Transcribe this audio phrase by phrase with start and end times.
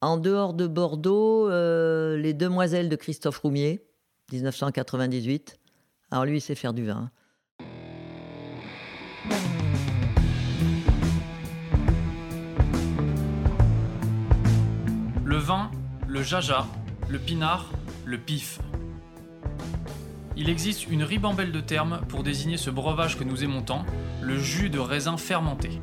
[0.00, 3.84] En dehors de Bordeaux, euh, Les Demoiselles de Christophe Roumier,
[4.30, 5.58] 1998.
[6.12, 7.10] Alors lui, il sait faire du vin.
[15.24, 15.72] Le vin,
[16.06, 16.68] le jaja,
[17.08, 17.72] le pinard,
[18.04, 18.60] le pif.
[20.36, 23.84] Il existe une ribambelle de termes pour désigner ce breuvage que nous aimons tant,
[24.22, 25.82] le jus de raisin fermenté.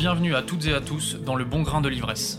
[0.00, 2.38] Bienvenue à toutes et à tous dans le bon grain de l'ivresse.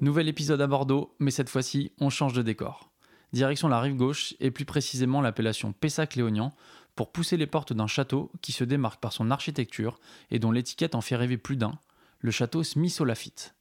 [0.00, 2.90] Nouvel épisode à Bordeaux, mais cette fois-ci, on change de décor.
[3.34, 6.54] Direction la rive gauche, et plus précisément l'appellation Pessac-Léognan,
[6.96, 10.94] pour pousser les portes d'un château qui se démarque par son architecture et dont l'étiquette
[10.94, 11.78] en fait rêver plus d'un,
[12.20, 13.54] le château Smith-Lafitte.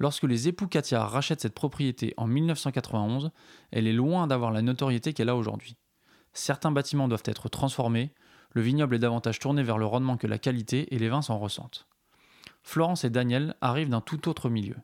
[0.00, 3.30] Lorsque les époux Katia rachètent cette propriété en 1991,
[3.70, 5.76] elle est loin d'avoir la notoriété qu'elle a aujourd'hui.
[6.32, 8.12] Certains bâtiments doivent être transformés,
[8.52, 11.38] le vignoble est davantage tourné vers le rendement que la qualité et les vins s'en
[11.38, 11.86] ressentent.
[12.62, 14.76] Florence et Daniel arrivent d'un tout autre milieu.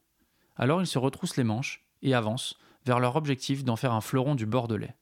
[0.57, 4.35] Alors ils se retroussent les manches et avancent vers leur objectif d'en faire un fleuron
[4.35, 4.97] du Bordelais.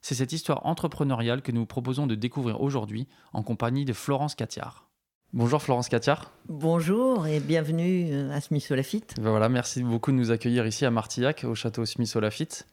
[0.00, 4.34] C'est cette histoire entrepreneuriale que nous vous proposons de découvrir aujourd'hui en compagnie de Florence
[4.34, 4.88] Catiard.
[5.32, 6.32] Bonjour Florence Catiard.
[6.48, 9.14] Bonjour et bienvenue euh, à Smith Lafitte.
[9.20, 12.66] Ben voilà, merci beaucoup de nous accueillir ici à Martillac, au château Smith Lafitte.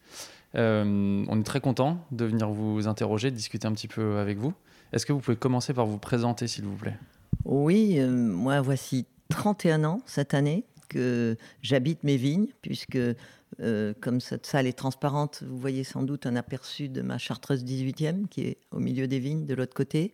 [0.54, 4.38] Euh, on est très content de venir vous interroger, de discuter un petit peu avec
[4.38, 4.54] vous.
[4.92, 6.96] Est-ce que vous pouvez commencer par vous présenter, s'il vous plaît?
[7.44, 12.98] Oui, euh, moi voici 31 ans cette année que j'habite mes vignes, puisque
[13.60, 17.62] euh, comme cette salle est transparente, vous voyez sans doute un aperçu de ma chartreuse
[17.64, 20.12] 18e qui est au milieu des vignes de l'autre côté.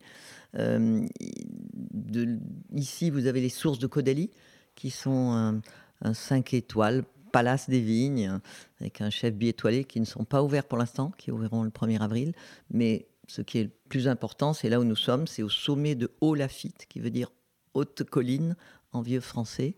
[2.75, 4.30] Ici, vous avez les sources de Caudalie
[4.75, 5.60] qui sont
[6.03, 7.04] un 5 étoiles,
[7.34, 8.39] palace des vignes,
[8.81, 12.00] avec un chef biétoilé qui ne sont pas ouverts pour l'instant, qui ouvriront le 1er
[12.00, 12.33] avril.
[12.71, 15.97] Mais ce qui est le plus important, c'est là où nous sommes, c'est au sommet
[15.97, 17.33] de Haut-Lafitte, qui veut dire
[17.75, 18.55] haute colline
[18.93, 19.75] en vieux français.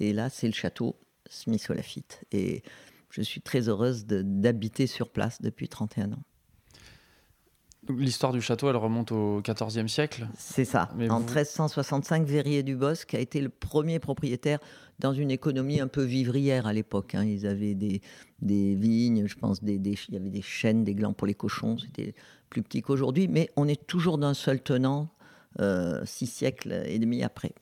[0.00, 0.96] Et là, c'est le château
[1.30, 2.24] Smith-Lafitte.
[2.32, 2.64] Et
[3.10, 6.24] je suis très heureuse d'habiter sur place depuis 31 ans.
[7.96, 10.26] L'histoire du château, elle remonte au XIVe siècle.
[10.36, 10.90] C'est ça.
[10.96, 14.58] Mais en vous- 1365, Verrier du Bosc a été le premier propriétaire
[14.98, 17.14] dans une économie un peu vivrière à l'époque.
[17.14, 17.24] hein.
[17.24, 18.02] Ils avaient des,
[18.42, 21.34] des vignes, je pense, des, des- il y avait des chênes, des glands pour les
[21.34, 21.78] cochons.
[21.78, 22.14] C'était
[22.50, 25.08] plus petit qu'aujourd'hui, mais on est toujours d'un seul tenant,
[25.60, 27.52] euh, six siècles et demi après.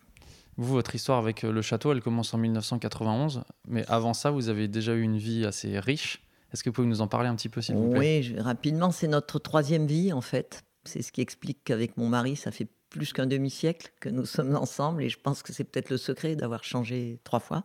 [0.57, 3.43] Vous, votre histoire avec euh, le château, elle commence en 1991.
[3.69, 6.23] Mais avant ça, vous avez déjà eu une vie assez riche.
[6.53, 7.99] Est-ce que vous pouvez nous en parler un petit peu, s'il vous plaît?
[7.99, 10.65] Oui, rapidement, c'est notre troisième vie en fait.
[10.85, 14.57] C'est ce qui explique qu'avec mon mari, ça fait plus qu'un demi-siècle que nous sommes
[14.57, 17.63] ensemble et je pense que c'est peut-être le secret d'avoir changé trois fois.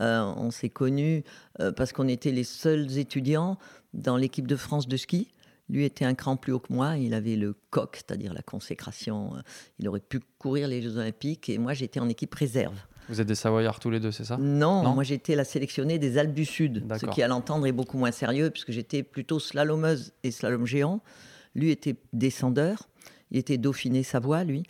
[0.00, 1.24] Euh, on s'est connus
[1.60, 3.58] euh, parce qu'on était les seuls étudiants
[3.92, 5.28] dans l'équipe de France de ski.
[5.68, 9.36] Lui était un cran plus haut que moi, il avait le coq, c'est-à-dire la consécration.
[9.36, 9.40] Euh,
[9.78, 12.76] Il aurait pu courir les Jeux Olympiques et moi j'étais en équipe réserve.
[13.08, 14.36] Vous êtes des Savoyards tous les deux, c'est ça?
[14.38, 14.94] Non, Non?
[14.94, 18.12] moi j'étais la sélectionnée des Alpes du Sud, ce qui à l'entendre est beaucoup moins
[18.12, 21.00] sérieux puisque j'étais plutôt slalomeuse et slalom géant.
[21.54, 22.88] Lui était descendeur,
[23.30, 24.64] il était Dauphiné Savoie, lui.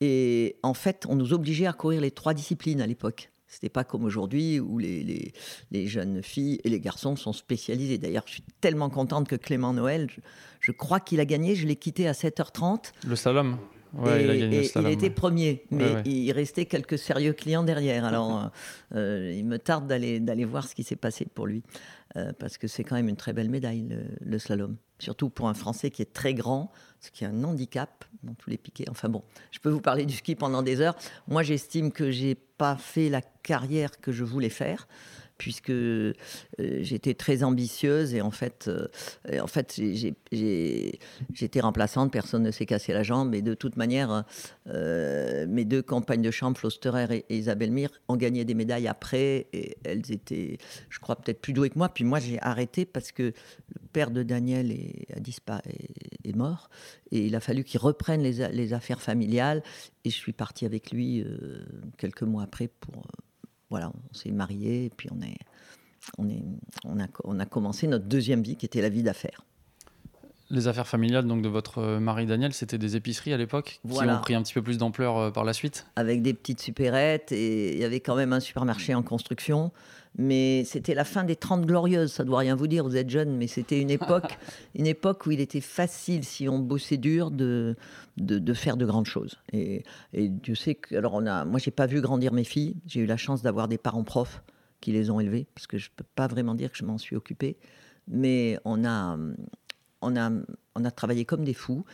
[0.00, 3.30] Et en fait, on nous obligeait à courir les trois disciplines à l'époque.
[3.50, 5.32] C'était pas comme aujourd'hui où les, les-
[5.70, 7.96] les jeunes filles et les garçons sont spécialisés.
[7.96, 10.20] D'ailleurs, je suis tellement contente que Clément Noël, je,
[10.60, 13.56] je crois qu'il a gagné, je l'ai quitté à 7h30 Le slalom?
[13.94, 14.90] Ouais, et, il a gagné et le slalom.
[14.90, 16.02] il était premier, mais Ouais, ouais.
[16.04, 18.04] il restait quelques sérieux clients derrière.
[18.04, 18.50] Alors,
[18.94, 21.62] euh, euh, il me tarde d'aller d'aller voir ce qui s'est passé pour lui,
[22.16, 25.48] euh, parce que c'est quand même une très belle médaille le, le slalom, surtout pour
[25.48, 28.88] un Français qui est très grand, ce qui est un handicap dans tous les piquets.
[28.90, 30.96] Enfin bon, je peux vous parler du ski pendant des heures.
[31.26, 34.88] Moi, j'estime que j'ai pas fait la carrière que je voulais faire
[35.38, 36.12] puisque euh,
[36.58, 38.88] j'étais très ambitieuse et en fait, euh,
[39.40, 39.80] en fait
[40.32, 44.24] j'étais remplaçante, personne ne s'est cassé la jambe et de toute manière,
[44.66, 48.54] euh, mes deux compagnes de chambre, Flo Sterer et, et Isabelle Mir, ont gagné des
[48.54, 50.58] médailles après et elles étaient,
[50.90, 51.88] je crois, peut-être plus douées que moi.
[51.88, 56.36] Puis moi, j'ai arrêté parce que le père de Daniel est, a disparu, est, est
[56.36, 56.68] mort
[57.12, 59.62] et il a fallu qu'il reprenne les, affaires familiales
[60.04, 61.24] et je suis partie avec lui
[61.96, 63.06] quelques mois après pour
[63.70, 65.38] voilà, on s'est mariés et puis on, est,
[66.18, 66.42] on, est,
[66.84, 69.44] on, a, on a commencé notre deuxième vie qui était la vie d'affaires.
[70.50, 73.98] Les affaires familiales donc de votre euh, mari Daniel, c'était des épiceries à l'époque qui
[74.02, 75.86] ont pris un petit peu plus d'ampleur euh, par la suite?
[75.96, 79.72] Avec des petites supérettes et il y avait quand même un supermarché en construction.
[80.16, 83.36] Mais c'était la fin des 30 glorieuses, ça doit rien vous dire, vous êtes jeune,
[83.36, 84.38] mais c'était une époque,
[84.74, 87.76] une époque où il était facile, si on bossait dur, de,
[88.16, 89.36] de, faire de grandes choses.
[89.52, 89.84] Et,
[90.14, 93.00] et Dieu sait que, alors on a, moi j'ai pas vu grandir mes filles, j'ai
[93.00, 94.42] eu la chance d'avoir des parents profs
[94.80, 97.14] qui les ont élevées, parce que je peux pas vraiment dire que je m'en suis
[97.14, 97.58] occupée,
[98.08, 99.16] mais on a,
[100.00, 100.30] on a,
[100.74, 101.84] on a travaillé comme des fous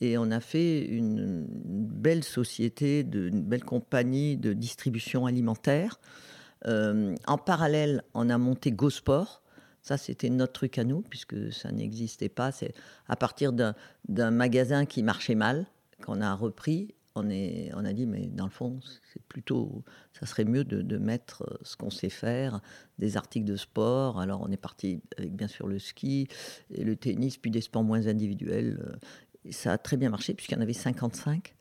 [0.00, 5.98] et on a fait une, belle société, une belle compagnie de distribution alimentaire.
[6.66, 9.42] Euh, en parallèle, on a monté GoSport.
[9.82, 12.52] Ça, c'était notre truc à nous, puisque ça n'existait pas.
[12.52, 12.74] C'est
[13.06, 15.66] à partir d'un magasin qui marchait mal
[16.02, 18.80] qu'on a repris on, a dit, mais dans le fond,
[19.12, 19.84] c'est plutôt,
[20.18, 22.60] ça serait mieux de, mettre euh, ce qu'on sait faire,
[22.98, 24.20] des articles de sport.
[24.20, 26.26] Alors, on est parti avec bien sûr le ski
[26.70, 28.80] et le tennis, puis des sports moins individuels.
[28.84, 31.54] Euh, ça a très bien marché, puisqu'il y en avait 55.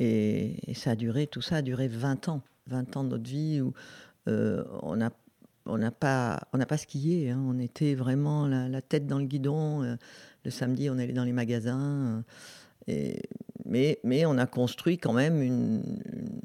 [0.00, 2.42] Et, ça a duré, tout ça a duré 20 ans.
[2.66, 3.72] 20 ans de notre vie où
[4.28, 7.30] euh, on n'a pas, pas skié.
[7.30, 7.40] Hein.
[7.46, 9.96] On était vraiment la, tête dans le guidon.
[10.44, 12.24] le samedi, on allait dans les magasins.
[12.88, 13.22] Et
[13.72, 15.82] mais, mais on a construit quand même une,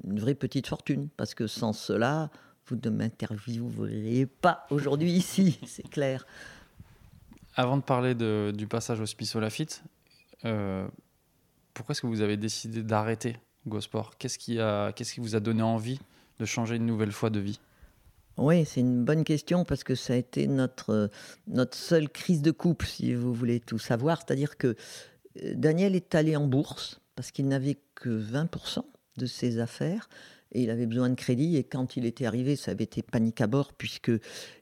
[0.05, 2.29] vraie petite fortune, parce que sans cela,
[2.67, 6.25] vous ne m'intervieweriez pas aujourd'hui ici, c'est clair.
[7.55, 9.83] Avant de parler de, du passage au Lafitte,
[10.45, 10.87] euh,
[11.73, 13.35] pourquoi est-ce que vous avez décidé d'arrêter
[13.67, 14.17] GoSport?
[14.17, 15.99] Qu'est-ce qui, a, qu'est-ce qui vous a donné envie
[16.39, 17.59] de changer une nouvelle fois de vie?
[18.37, 21.09] Oui, c'est une bonne question parce que ça a été notre,
[21.47, 24.19] notre seule crise de couple, si vous voulez tout savoir.
[24.19, 24.67] C'est-à-dire que
[25.43, 28.83] euh, Daniel est allé en bourse parce qu'il n'avait que 20%
[29.17, 30.07] de ses affaires
[30.53, 31.57] et il avait besoin de crédit.
[31.57, 34.11] Et quand il était arrivé, ça avait été panique à bord puisque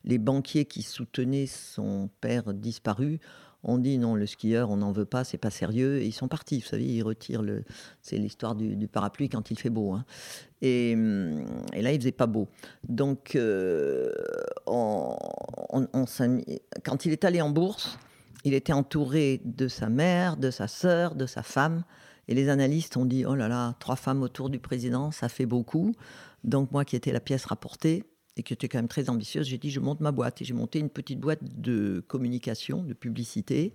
[0.03, 3.19] les banquiers qui soutenaient son père disparu
[3.63, 5.97] ont dit non, le skieur, on n'en veut pas, c'est pas sérieux.
[5.97, 6.61] Et ils sont partis.
[6.61, 7.63] Vous savez, ils retirent le.
[8.01, 9.91] C'est l'histoire du, parapluie quand il fait beau.
[9.91, 10.05] Hein.
[10.61, 12.47] Et, là, il faisait pas beau.
[12.87, 14.13] Donc, euh,
[16.83, 17.99] quand il est allé en bourse,
[18.45, 21.83] il était entouré de sa mère, de sa sœur, de sa femme.
[22.27, 25.45] Et les analystes ont dit, oh là là, trois femmes autour du président, ça fait
[25.45, 25.93] beaucoup.
[26.43, 28.03] Donc moi qui étais la pièce rapportée
[28.37, 30.41] et qui était quand même très ambitieuse, j'ai dit, je monte ma boîte.
[30.41, 33.73] Et j'ai monté une petite boîte de communication, de publicité.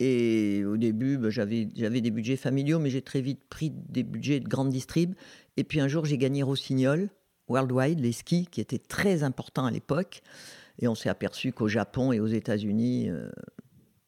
[0.00, 4.40] Et au début, bah, j'avais, des budgets familiaux, mais j'ai très vite pris des budgets
[4.40, 5.14] de grande distrib.
[5.56, 7.08] Et puis un jour, j'ai gagné Rossignol,
[7.48, 10.22] Worldwide, les skis, qui étaient très importants à l'époque.
[10.80, 13.28] Et on s'est aperçu qu'au Japon et aux États-Unis, euh,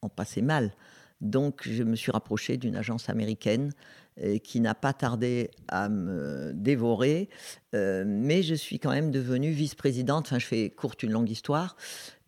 [0.01, 0.73] on passait mal.
[1.21, 3.71] Donc, je me suis rapproché d'une agence américaine
[4.19, 7.29] euh, qui n'a pas tardé à me dévorer.
[7.75, 10.25] Euh, mais je suis quand même devenue vice-présidente.
[10.27, 11.77] Enfin, je fais courte une longue histoire.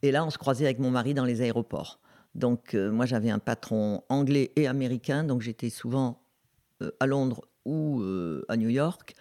[0.04, 2.00] Et là, on se croisait avec mon mari dans les aéroports.
[2.36, 5.24] Donc, euh, moi, j'avais un patron anglais et américain.
[5.24, 6.22] Donc, j'étais souvent
[7.00, 8.04] à Londres ou
[8.50, 9.16] à New York.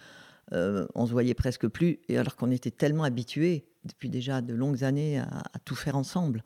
[0.51, 1.99] on se voyait presque plus.
[2.09, 6.43] Et alors qu'on était tellement habitués, depuis déjà de longues années, à tout faire ensemble.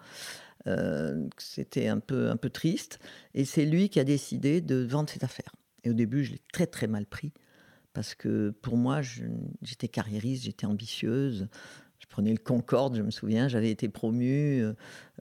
[0.65, 2.99] Euh, c'était un peu, un peu triste.
[3.33, 5.53] Et c'est lui qui a décidé de vendre cette affaire.
[5.83, 7.33] Et au début, je l'ai très très mal pris
[7.93, 9.01] parce que pour moi,
[9.63, 11.47] j'étais carriériste, j'étais ambitieuse.
[11.97, 14.63] Je prenais le Concorde, je me souviens, j'avais été promue.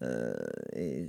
[0.02, 0.34] Euh,
[0.74, 1.08] et,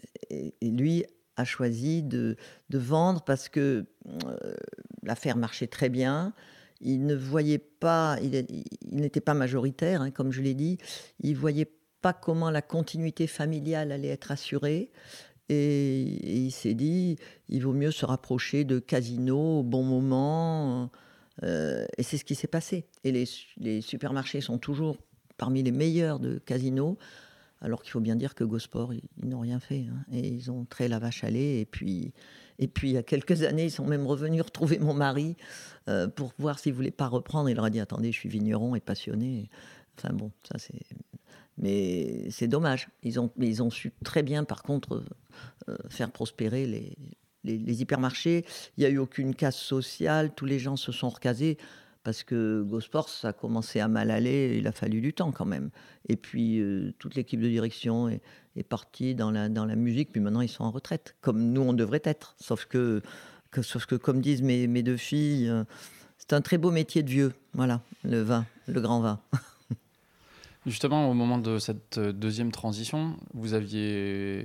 [0.62, 1.04] lui
[1.36, 2.38] a choisi de,
[2.70, 4.56] de vendre parce que euh,
[5.04, 6.34] l'affaire marchait très bien.
[6.80, 8.46] Il ne voyait pas, il,
[8.90, 10.78] n'était pas majoritaire, hein, comme je l'ai dit.
[11.20, 11.70] Il voyait
[12.14, 14.92] comment la continuité familiale allait être assurée.
[15.50, 17.18] Et, il s'est dit,
[17.50, 20.92] il vaut mieux se rapprocher de Casino au bon moment.
[21.44, 22.86] Euh, et c'est ce qui s'est passé.
[23.04, 24.98] Et les, supermarchés sont toujours
[25.38, 26.98] parmi les meilleurs de Casino,
[27.62, 29.86] alors qu'il faut bien dire que Gosport, ils, n'ont rien fait.
[29.90, 30.04] Hein.
[30.12, 31.60] Et ils ont très la vache à lait.
[31.60, 32.14] Et puis,
[32.60, 35.38] et puis, il y a quelques années, ils sont même revenus retrouver mon mari
[35.88, 37.50] euh, pour voir s'il voulait pas reprendre.
[37.50, 39.50] Il leur a dit, attendez, je suis vigneron et passionné.
[39.98, 40.80] Enfin bon, ça c'est
[41.58, 42.90] mais c'est dommage.
[43.04, 45.04] Ils ont, ils ont su très bien, par contre,
[45.70, 46.96] euh, faire prospérer les,
[47.44, 48.46] les, hypermarchés.
[48.78, 50.32] Il n'y a eu aucune casse sociale.
[50.36, 51.58] Tous les gens se sont recasés
[52.04, 54.56] parce que Gosport, ça a commencé à mal aller.
[54.58, 55.72] Il a fallu du temps quand même.
[56.08, 58.22] Et puis, euh, toute l'équipe de direction est,
[58.70, 60.12] partie dans la, dans la musique.
[60.12, 62.36] Puis maintenant, ils sont en retraite, comme nous, on devrait être.
[62.40, 63.02] Sauf que,
[63.52, 65.64] que sauf que comme disent mes, mes deux filles, euh,
[66.18, 67.34] c'est un très beau métier de vieux.
[67.54, 69.20] Voilà, le vin, le grand vin.
[70.68, 74.44] Justement, au moment de cette euh, deuxième transition, vous aviez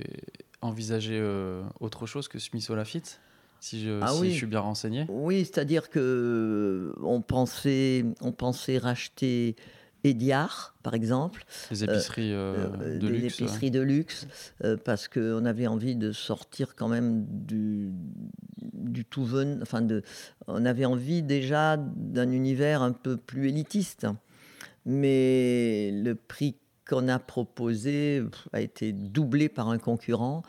[0.61, 3.19] envisagé euh, autre chose que Smith Lafitte
[3.59, 5.05] si, je, ah si je suis bien renseigné?
[5.09, 9.57] Oui, c'est-à-dire que euh, on pensait, on pensait racheter
[10.05, 11.43] et Diar, par exemple.
[11.71, 13.41] Les épiceries de les luxe.
[13.41, 14.27] épiceries de luxe,
[14.85, 17.89] parce qu'on avait envie de sortir quand même du,
[18.73, 20.03] du tout ven, enfin de,
[20.47, 24.07] on avait envie déjà d'un univers un peu plus élitiste.
[24.85, 30.43] Mais le prix qu'on a proposé a été doublé par un concurrent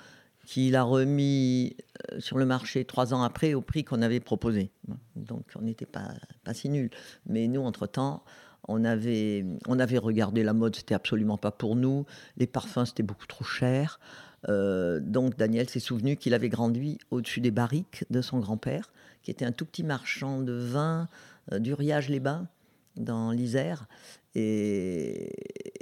[0.45, 1.77] qui l'a remis
[2.13, 4.71] euh, sur le marché trois ans après au prix qu'on avait proposé.
[5.17, 6.09] Donc on n'était pas,
[6.45, 6.91] pas si nul.
[7.27, 8.25] Mais nous, entre-temps,
[8.69, 12.07] on avait, on avait regardé la mode, c'était absolument pas pour nous.
[12.37, 14.01] Les parfums, c'était beaucoup trop cher.
[14.49, 19.31] Euh, donc Daniel s'est souvenu qu'il avait grandi au-dessus des barriques de son grand-père, qui
[19.31, 21.09] était un tout petit marchand de vin
[21.53, 22.47] euh, d'Uriage-les-Bains,
[22.97, 23.87] dans l'Isère.
[24.35, 25.31] Et,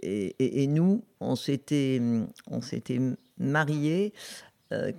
[0.02, 2.00] et, nous, on s'était,
[3.38, 4.12] mariés
[4.72, 4.92] euh,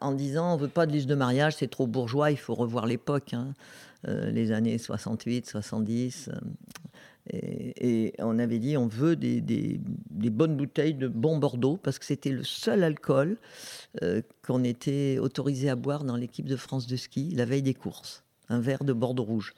[0.00, 2.86] en disant on veut pas de liste de mariage, c'est trop bourgeois, il faut revoir
[2.86, 3.52] l'époque, hein.
[4.06, 6.30] les années 68, 70.
[7.32, 12.04] Et, on avait dit on veut des, des, bonnes bouteilles de bon Bordeaux parce que
[12.04, 13.36] c'était le seul alcool
[14.02, 17.74] euh, qu'on était autorisé à boire dans l'équipe de France de ski la veille des
[17.74, 18.22] courses.
[18.48, 19.54] Un verre de Bordeaux rouge.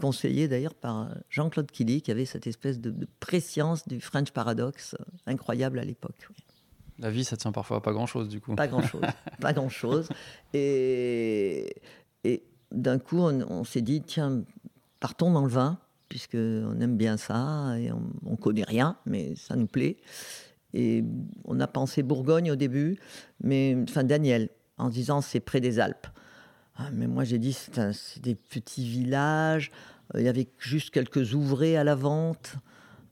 [0.00, 5.04] Conseillé d'ailleurs par Jean-Claude Killy qui avait cette espèce de, préscience du French Paradox euh,
[5.26, 6.28] incroyable à l'époque.
[6.98, 8.54] La vie, ça tient parfois à pas grand-chose du coup.
[8.54, 9.02] Pas grand-chose.
[9.40, 10.08] pas grand-chose.
[10.52, 11.74] Et,
[12.24, 14.42] et d'un coup, on, on s'est dit tiens,
[15.00, 15.78] partons dans le vin
[16.10, 19.96] puisqu'on aime bien ça et on, ne connaît rien, mais ça nous plaît.
[20.74, 21.02] Et
[21.44, 22.98] on a pensé Bourgogne au début,
[23.42, 26.08] mais enfin Daniel, en disant c'est près des Alpes.
[26.82, 29.70] Ah, mais moi j'ai dit c'est des petits villages,
[30.14, 32.54] euh, il y avait juste quelques ouvrés à la vente.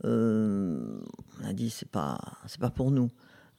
[0.04, 1.00] Euh,
[1.40, 3.10] on a dit c'est pas c'est pas pour nous.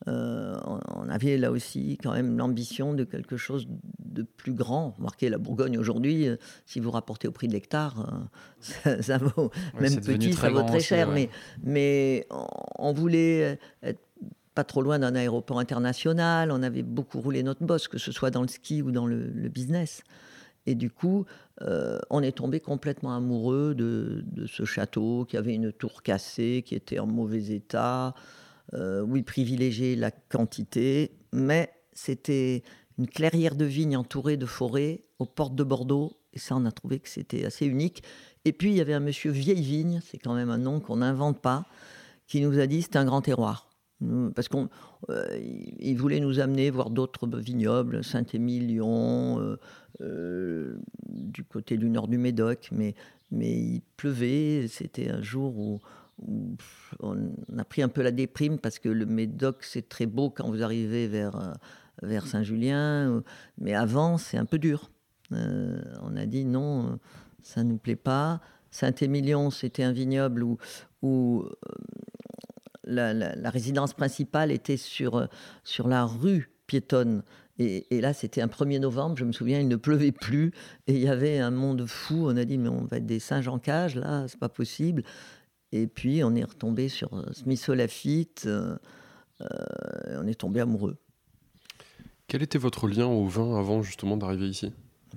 [0.08, 0.58] Euh,
[0.96, 3.68] on avait là aussi quand même l'ambition de quelque chose
[4.00, 4.92] de plus grand.
[4.98, 8.30] Remarquez, la Bourgogne aujourd'hui, euh, si vous rapportez au prix de l'hectare,
[8.88, 11.10] euh, ça, vaut, même petit, ça vaut très cher.
[11.10, 11.30] Mais,
[11.63, 12.28] mais
[12.78, 14.00] on voulait être
[14.56, 16.51] pas trop loin d'un aéroport international.
[16.51, 19.18] On avait beaucoup roulé notre boss, que ce soit dans le ski ou dans le,
[19.50, 20.03] business.
[20.65, 21.25] Et du coup,
[22.10, 26.75] on est tombé complètement amoureux de, de, ce château qui avait une tour cassée, qui
[26.75, 28.13] était en mauvais état.
[28.74, 32.63] Euh, oui, privilégier la quantité, mais c'était
[32.98, 36.18] une clairière de vignes entourée de forêts aux portes de Bordeaux.
[36.34, 38.03] Et ça, on a trouvé que c'était assez unique.
[38.46, 40.98] Et puis, il y avait un monsieur Vieille Vigne, c'est quand même un nom qu'on
[40.98, 41.65] n'invente pas,
[42.27, 43.69] qui nous a dit c'est un grand terroir.
[44.34, 44.68] Parce qu'il
[45.10, 49.58] euh, voulait nous amener voir d'autres vignobles, Saint-Émilion,
[50.01, 50.77] euh,
[51.10, 52.96] du côté du nord du Médoc, mais,
[53.32, 54.68] mais il pleuvait.
[54.70, 55.79] C'était un jour où
[57.01, 57.18] on
[57.58, 60.63] a pris un peu la déprime parce que le Médoc, c'est très beau quand vous
[60.63, 61.53] arrivez vers, euh,
[62.01, 63.22] vers Saint-Julien,
[63.58, 64.91] mais avant, c'est un peu dur.
[65.34, 67.00] Euh, on a dit non,
[67.41, 68.39] ça ne nous plaît pas.
[68.72, 70.46] Saint-Émilion, c'était un vignoble
[71.01, 71.46] où
[72.89, 75.27] euh, la, résidence principale était sur,
[75.63, 77.24] sur la rue piétonne.
[77.58, 80.51] Et, et là, c'était un 1er novembre, je me souviens, il ne pleuvait plus.
[80.88, 82.27] Et il y avait un monde fou.
[82.27, 85.03] On a dit, mais on va être des singes en cage, là, c'est pas possible.
[85.72, 88.43] Et puis, on est retombé sur euh, Smith Lafitte.
[88.46, 88.75] Euh,
[89.41, 90.98] euh, on est tombé amoureux.
[92.27, 94.72] Quel était votre lien au vin avant justement d'arriver ici?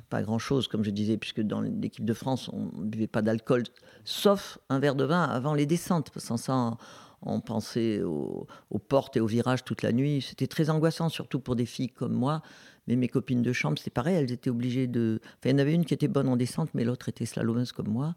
[0.09, 3.65] Pas grand-chose, comme je disais, puisque dans l'équipe de France, on ne buvait pas d'alcool,
[4.05, 6.11] sauf un verre de vin avant les descentes.
[6.17, 6.79] Sans ça,
[7.23, 8.47] on pensait aux,
[8.89, 10.23] portes et aux virages toute la nuit.
[10.23, 12.43] C'était très angoissant, surtout pour des filles comme moi.
[12.89, 15.21] Mais mes copines de chambre, c'est pareil, elles étaient obligées de.
[15.25, 17.73] Enfin, il y en avait une qui était bonne en descente, mais l'autre était slalomeuse
[17.73, 18.15] comme moi.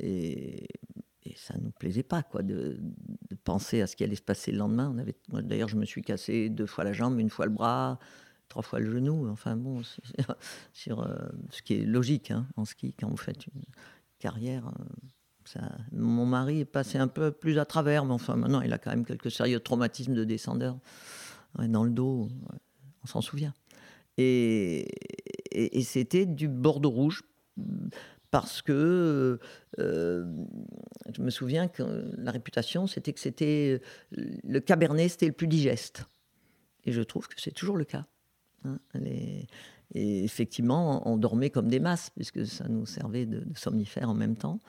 [0.00, 0.66] Et
[1.36, 2.78] ça ne nous plaisait pas quoi, de,
[3.44, 4.90] penser à ce qui allait se passer le lendemain.
[4.94, 7.98] On avait, d'ailleurs, je me suis cassé deux fois la jambe, une fois le bras,
[8.48, 9.28] trois fois le genou.
[9.28, 9.82] Enfin bon,
[10.72, 11.16] sur, euh,
[11.50, 13.62] ce qui est logique hein, en ski quand vous faites une
[14.18, 14.68] carrière.
[14.68, 14.84] Euh,
[15.92, 18.90] mon mari est passé un peu plus à travers, mais enfin maintenant il a quand
[18.90, 20.78] même quelques sérieux traumatismes de descendeur
[21.58, 22.28] dans le dos.
[23.02, 23.54] on s'en souvient.
[24.16, 24.86] et,
[25.82, 27.22] c'était du Bordeaux rouge
[28.30, 29.38] parce que
[29.78, 30.24] euh,
[31.14, 36.04] je me souviens que la réputation, c'était que c'était le cabernet, c'était le plus digeste.
[36.84, 38.06] Et je trouve que c'est toujours le cas.
[38.64, 38.78] Hein.
[39.04, 39.46] et
[39.94, 44.36] effectivement, on dormait comme des masses, puisque ça nous servait de, de somnifères en même
[44.36, 44.60] temps.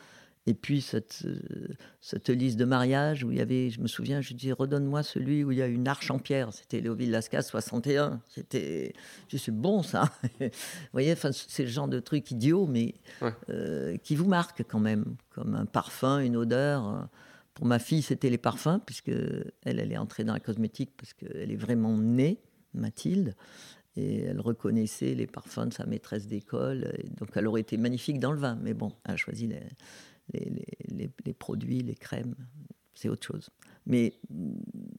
[0.49, 1.67] Et puis cette, euh,
[2.01, 5.43] cette liste de mariage où il y avait, je me souviens, je dis redonne-moi celui
[5.43, 6.51] où il y a une arche en pierre.
[6.51, 8.19] C'était Léoville Lascaz 61.
[8.27, 8.93] C'était,
[9.29, 10.11] c'est bon ça.
[10.39, 10.49] Vous
[10.91, 12.95] voyez, enfin, c'est le genre de truc idiot, mais
[13.51, 17.07] euh, qui vous marque quand même, comme un parfum, une odeur.
[17.53, 21.13] Pour ma fille, c'était les parfums, puisque elle, elle est entrée dans la cosmétique parce
[21.13, 22.39] qu'elle est vraiment née,
[22.73, 23.35] Mathilde
[23.95, 26.91] et elle reconnaissait les parfums de sa maîtresse d'école.
[27.19, 29.59] Donc elle aurait été magnifique dans le vin, mais bon, elle a choisi les,
[30.33, 32.35] les, les, produits, les crèmes.
[32.93, 33.49] c'est autre chose.
[33.85, 34.53] Mais mm,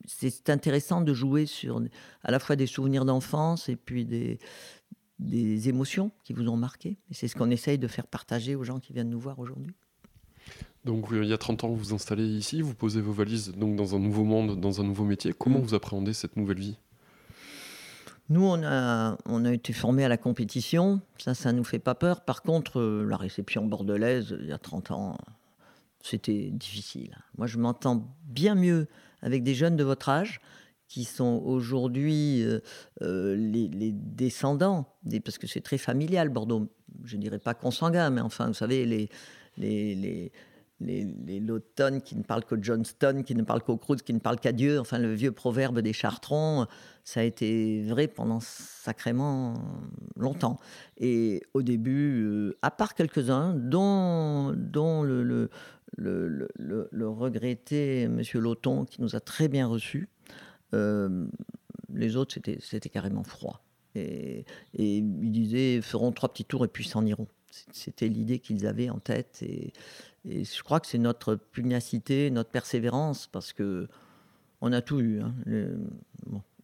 [0.06, 1.82] c'est intéressant de jouer sur
[2.22, 4.38] à la fois des souvenirs d'enfance et puis des,
[5.18, 6.99] des émotions qui vous ont marqué.
[7.10, 9.75] Et c'est ce qu'on essaye de faire partager aux gens qui viennent nous voir aujourd'hui.
[10.84, 13.76] Donc il y a 30 ans, vous vous installez ici, vous posez vos valises donc
[13.76, 15.34] dans un nouveau monde, dans un nouveau métier.
[15.38, 15.62] Comment mm.
[15.62, 16.76] vous appréhendez cette nouvelle vie?
[18.30, 21.80] Nous, on a, on a été formés à la compétition, ça, ça ne nous fait
[21.80, 22.20] pas peur.
[22.25, 25.18] Par contre, euh, la réception bordelaise, il y a 30 ans,
[26.00, 27.18] c'était difficile.
[27.37, 28.87] Moi, je m'entends bien mieux
[29.20, 30.40] avec des jeunes de votre âge
[30.87, 32.60] qui sont aujourd'hui euh,
[33.02, 36.68] euh, les, descendants, des, parce que c'est très familial, Bordeaux.
[37.04, 39.08] Je ne dirais pas consanguin, mais enfin, vous savez, les,
[39.56, 40.32] les, les,
[40.80, 44.40] les Lawton qui ne parlent qu'au Johnston, qui ne parlent qu'au Cruz, qui ne parlent
[44.40, 46.66] qu'à Dieu, enfin le vieux proverbe des Chartrons,
[47.04, 49.54] ça a été vrai pendant sacrément
[50.16, 50.58] longtemps.
[50.96, 58.22] Et au début, euh, à part quelques-uns, dont, le, le, le, regretté M.
[58.34, 60.08] Lawton, qui nous a très bien reçus,
[60.75, 61.26] euh,
[61.92, 63.62] les autres, c'était carrément froid.
[63.96, 64.44] Et,
[64.75, 67.26] et ils disaient, feront trois petits tours et puis s'en iront.
[67.72, 69.44] C'était l'idée qu'ils avaient en tête.
[70.24, 73.88] Et je crois que c'est notre pugnacité, notre persévérance, parce que
[74.60, 75.20] on a tout eu.
[75.20, 75.34] Hein.
[75.48, 75.76] Euh,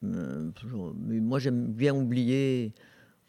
[0.03, 2.75] moi, j'aime bien oublier,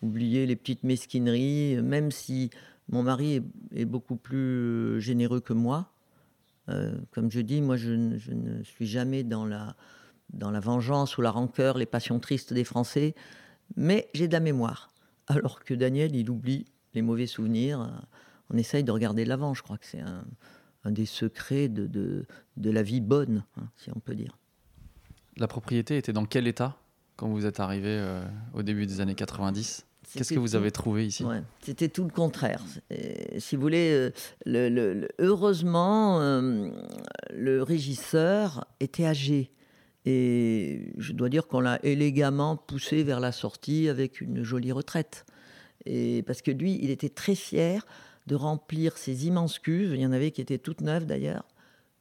[0.01, 2.50] oublier les petites mesquineries, même si
[2.89, 3.41] mon mari
[3.74, 5.91] est, beaucoup plus généreux que moi.
[6.69, 9.75] Euh, comme je dis, moi, je, ne suis jamais dans la,
[10.34, 13.15] dans la vengeance ou la rancœur, les passions tristes des Français,
[13.77, 14.89] mais j'ai de la mémoire.
[15.27, 18.05] Alors que Daniel, il oublie les mauvais souvenirs
[18.50, 19.54] on essaye de regarder l'avant.
[19.54, 24.00] Je crois que c'est un, des secrets de, de, la vie bonne, hein, si on
[24.00, 24.38] peut dire.
[25.36, 26.77] La propriété était dans quel état
[27.18, 28.24] quand vous êtes arrivé euh,
[28.54, 31.25] au début des années 90 Qu'est-ce que vous avez trouvé ici?
[31.62, 32.63] C'était tout le contraire.
[33.38, 34.12] si vous voulez, euh,
[34.46, 36.70] le, heureusement, euh,
[37.34, 39.51] le régisseur était âgé.
[40.06, 45.25] Et je dois dire qu'on l'a élégamment poussé vers la sortie avec une jolie retraite.
[45.86, 47.86] Et parce que lui, il était très fier
[48.27, 51.46] de remplir ces immenses cuves, il y en avait qui étaient toutes neuves d'ailleurs,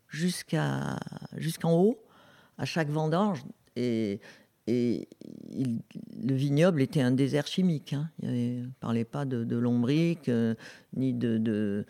[0.08, 0.98] jusqu'à,
[1.36, 1.98] jusqu'en haut,
[2.58, 3.44] à chaque vendange.
[3.76, 4.20] Et,
[4.66, 5.08] et
[6.20, 7.92] le vignoble était un désert chimique.
[7.92, 8.10] Hein.
[8.22, 9.62] Il ne parlait pas de, de
[10.28, 10.54] euh,
[10.96, 11.84] ni de,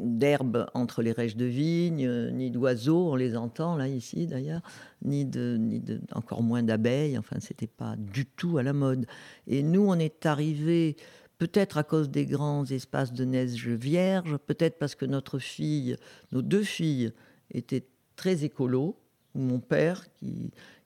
[0.00, 4.62] d'herbes entre les rêches de vigne, euh, ni d'oiseaux, on les entend là ici d'ailleurs,
[5.04, 7.18] ni, de, ni de, encore moins d'abeilles.
[7.18, 9.04] Enfin, c'était pas du tout à la mode.
[9.46, 10.96] Et nous, on est arrivés
[11.38, 15.96] peut-être à cause des grands espaces de neige vierge, peut-être parce que notre fille,
[16.32, 17.12] nos deux filles,
[17.52, 18.98] étaient très écolos.
[19.34, 20.04] Mon père,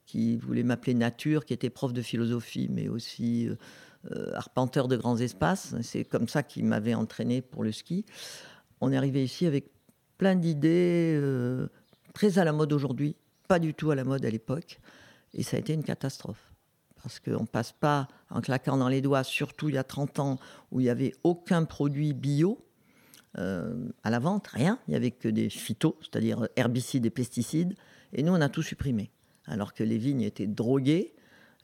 [0.07, 3.49] qui, voulait m'appeler nature, qui était prof de philosophie, mais aussi
[4.11, 5.75] euh, arpenteur de grands espaces.
[5.83, 8.05] C'est comme ça qu'il m'avait entraîné pour le ski.
[8.83, 9.71] On est arrivé ici avec
[10.19, 11.69] plein d'idées euh,
[12.13, 13.17] très à la mode aujourd'hui,
[13.49, 14.81] pas du tout à la mode à l'époque,
[15.33, 16.52] et ça a été une catastrophe
[17.03, 20.19] parce qu'on ne passe pas en claquant dans les doigts, surtout il y a 30
[20.19, 20.39] ans
[20.71, 22.65] où il n'y avait aucun produit bio
[23.39, 24.79] euh, à la vente, rien.
[24.87, 27.75] Il n'y avait que des phytos, c'est-à-dire herbicides et pesticides.
[28.13, 29.11] Et nous, on a tout supprimé.
[29.47, 31.15] Alors que les vignes étaient droguées,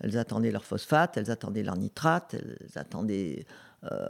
[0.01, 3.46] elles attendaient leur phosphate, elles attendaient leur nitrate, elles attendaient
[3.85, 4.09] euh,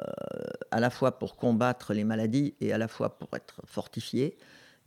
[0.70, 4.36] à la fois pour combattre les maladies et à la fois pour être fortifiées.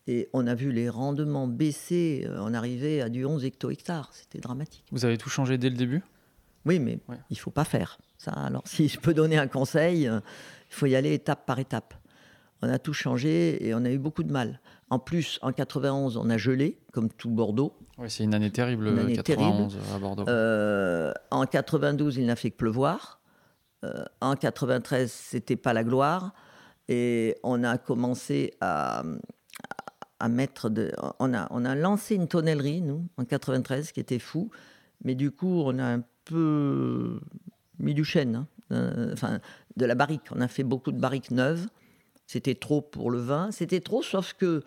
[0.07, 4.09] Et on a vu les rendements baisser, euh, on arrivait à du 11 hecto-hectares.
[4.13, 4.85] C'était dramatique.
[4.91, 6.01] Vous avez tout changé dès le début?
[6.65, 8.31] Oui, mais il faut pas faire ça.
[8.31, 10.19] Alors, si je peux donner un conseil, euh,
[10.69, 11.93] il faut y aller étape par étape.
[12.61, 14.59] On a tout changé et on a eu beaucoup de mal.
[14.91, 17.75] En plus, en 91, on a gelé, comme tout Bordeaux.
[17.97, 20.25] Oui, c'est une année terrible, année 91 à Bordeaux.
[20.27, 23.19] Euh, en 92, il n'a fait que pleuvoir.
[23.83, 26.33] Euh, en 93, c'était pas la gloire.
[26.87, 29.03] Et on a commencé à,
[30.19, 30.91] à mettre de.
[31.19, 34.51] On a, on a lancé une tonnellerie, nous, en 93, qui était fou.
[35.03, 37.19] Mais du coup, on a un peu
[37.79, 38.47] mis du chêne, hein.
[38.71, 39.39] euh, enfin
[39.77, 40.23] de la barrique.
[40.31, 41.67] On a fait beaucoup de barriques neuves.
[42.27, 43.51] C'était trop pour le vin.
[43.51, 44.63] C'était trop, sauf que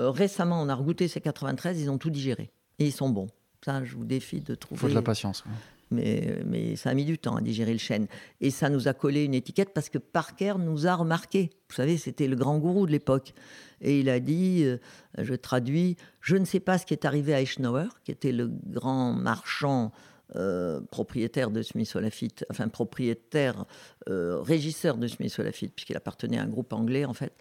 [0.00, 2.50] euh, récemment, on a regoûté ces 93, ils ont tout digéré.
[2.78, 3.28] Et ils sont bons.
[3.64, 4.78] Ça, je vous défie de trouver.
[4.78, 5.42] Il faut de la patience.
[5.90, 8.06] Mais, ça a mis du temps à digérer le chêne.
[8.40, 11.50] Et ça nous a collé une étiquette parce que Parker nous a remarqué.
[11.68, 13.34] Vous savez, c'était le grand gourou de l'époque.
[13.80, 14.78] Et il a dit, euh,
[15.18, 18.48] je traduis, je ne sais pas ce qui est arrivé à Eisenhower, qui était le
[18.48, 19.92] grand marchand
[20.36, 23.64] euh, propriétaire de Smith Lafitte, enfin propriétaire,
[24.10, 27.32] euh, régisseur de Smith Lafitte, puisqu'il appartenait à un groupe anglais en fait.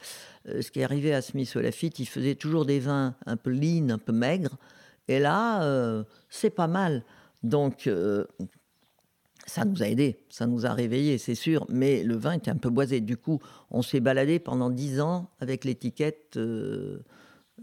[0.46, 3.90] Ce qui est arrivé à Smith Lafitte, il faisait toujours des vins un peu lean,
[3.90, 4.58] un peu maigres,
[5.10, 7.04] et là, c'est pas mal.
[7.44, 7.90] Donc,
[9.46, 12.58] ça nous a aidés, ça nous a réveillés, c'est sûr, mais le vin était un
[12.58, 13.00] peu boisé.
[13.00, 13.40] Du coup,
[13.72, 16.38] on s'est baladé pendant dix ans avec l'étiquette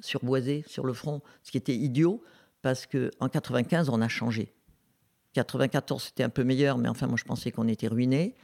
[0.00, 2.22] surboisé sur le front, ce qui était idiot,
[2.62, 4.52] parce qu'en 95, on a changé.
[5.34, 8.34] 94, c'était un peu meilleur, mais enfin, moi, je pensais qu'on était ruiné.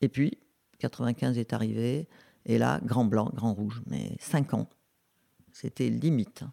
[0.00, 0.38] Et puis,
[0.80, 2.08] 95 est arrivé,
[2.44, 3.80] et là, grand blanc, grand rouge.
[3.86, 4.68] Mais 5 ans,
[5.52, 6.44] c'était limite.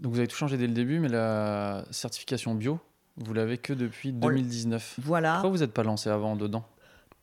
[0.00, 2.80] Donc vous avez tout changé dès le début, mais la certification bio,
[3.16, 4.96] vous l'avez que depuis On l- 2019.
[5.02, 5.34] Voilà.
[5.34, 6.64] Pourquoi vous n'êtes pas lancé avant dedans?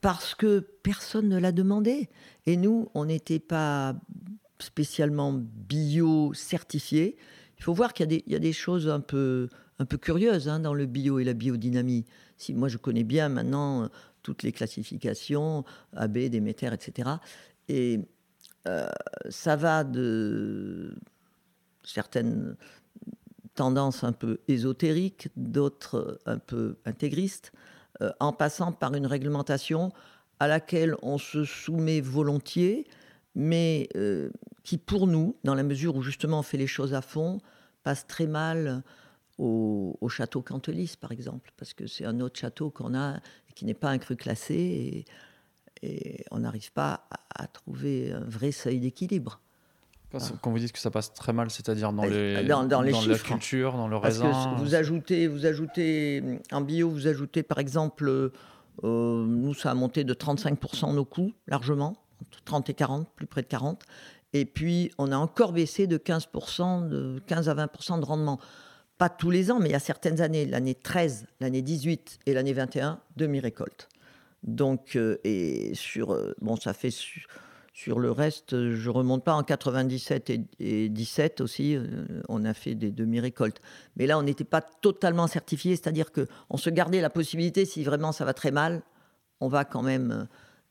[0.01, 2.07] Parce que personne ne l'a demandé.
[2.45, 3.95] Et nous, on n'était pas
[4.59, 7.17] spécialement bio certifiés.
[7.57, 9.85] Il faut voir qu'il y, a des- il y a des choses un peu, un
[9.85, 12.05] peu curieuses hein, dans le bio et la biodynamie.
[12.37, 13.87] Si moi, je connais bien maintenant euh,
[14.21, 15.63] toutes les classifications,
[15.95, 17.09] AB, Déméter, etc.
[17.69, 18.01] Et
[18.67, 18.87] euh,
[19.29, 20.95] ça va de
[21.87, 22.55] certaines
[23.55, 27.51] tendances un peu ésotériques, d'autres un peu intégristes,
[28.01, 29.91] euh, en passant par une réglementation
[30.39, 32.85] à laquelle on se soumet volontiers,
[33.33, 34.29] mais euh,
[34.63, 37.39] qui pour nous, dans la mesure où justement on fait les choses à fond,
[37.83, 38.83] passe très mal
[39.39, 43.19] au, au château Cantelis, par exemple, parce que c'est un autre château qu'on a
[43.57, 45.05] qui n'est pas un cru classé,
[45.81, 49.41] et, on n'arrive pas à trouver un vrai seuil d'équilibre.
[50.11, 52.07] Quand, quand vous dites que ça passe très mal, c'est-à-dire dans, Ah.
[52.07, 53.25] les, Euh, dans- dans les la chiffres.
[53.25, 57.59] culture, dans le Parce raisin que vous ajoutez, vous ajoutez, en bio, vous ajoutez par
[57.59, 58.31] exemple, euh,
[58.83, 63.27] euh, nous ça a monté de 35% nos coûts, largement, entre 30 et 40, plus
[63.27, 63.83] près de 40.
[64.33, 68.39] Et puis on a encore baissé de 15%, de 15 à 20% de rendement.
[68.97, 72.33] Pas tous les ans, mais il y a certaines années, l'année 13, l'année 18 et
[72.33, 73.89] l'année 21, demi-récolte.
[74.43, 77.25] Donc, euh, et sur, euh, bon, ça fait su-
[77.77, 82.55] sur le reste, je remonte pas en 97 et, et 17 aussi, euh, on a
[82.55, 83.61] fait des demi-récoltes.
[83.97, 87.83] Mais là, on n'était pas totalement certifié, c'est-à-dire que on se gardait la possibilité, si
[87.83, 88.81] vraiment ça va très mal,
[89.41, 90.23] on va quand même euh,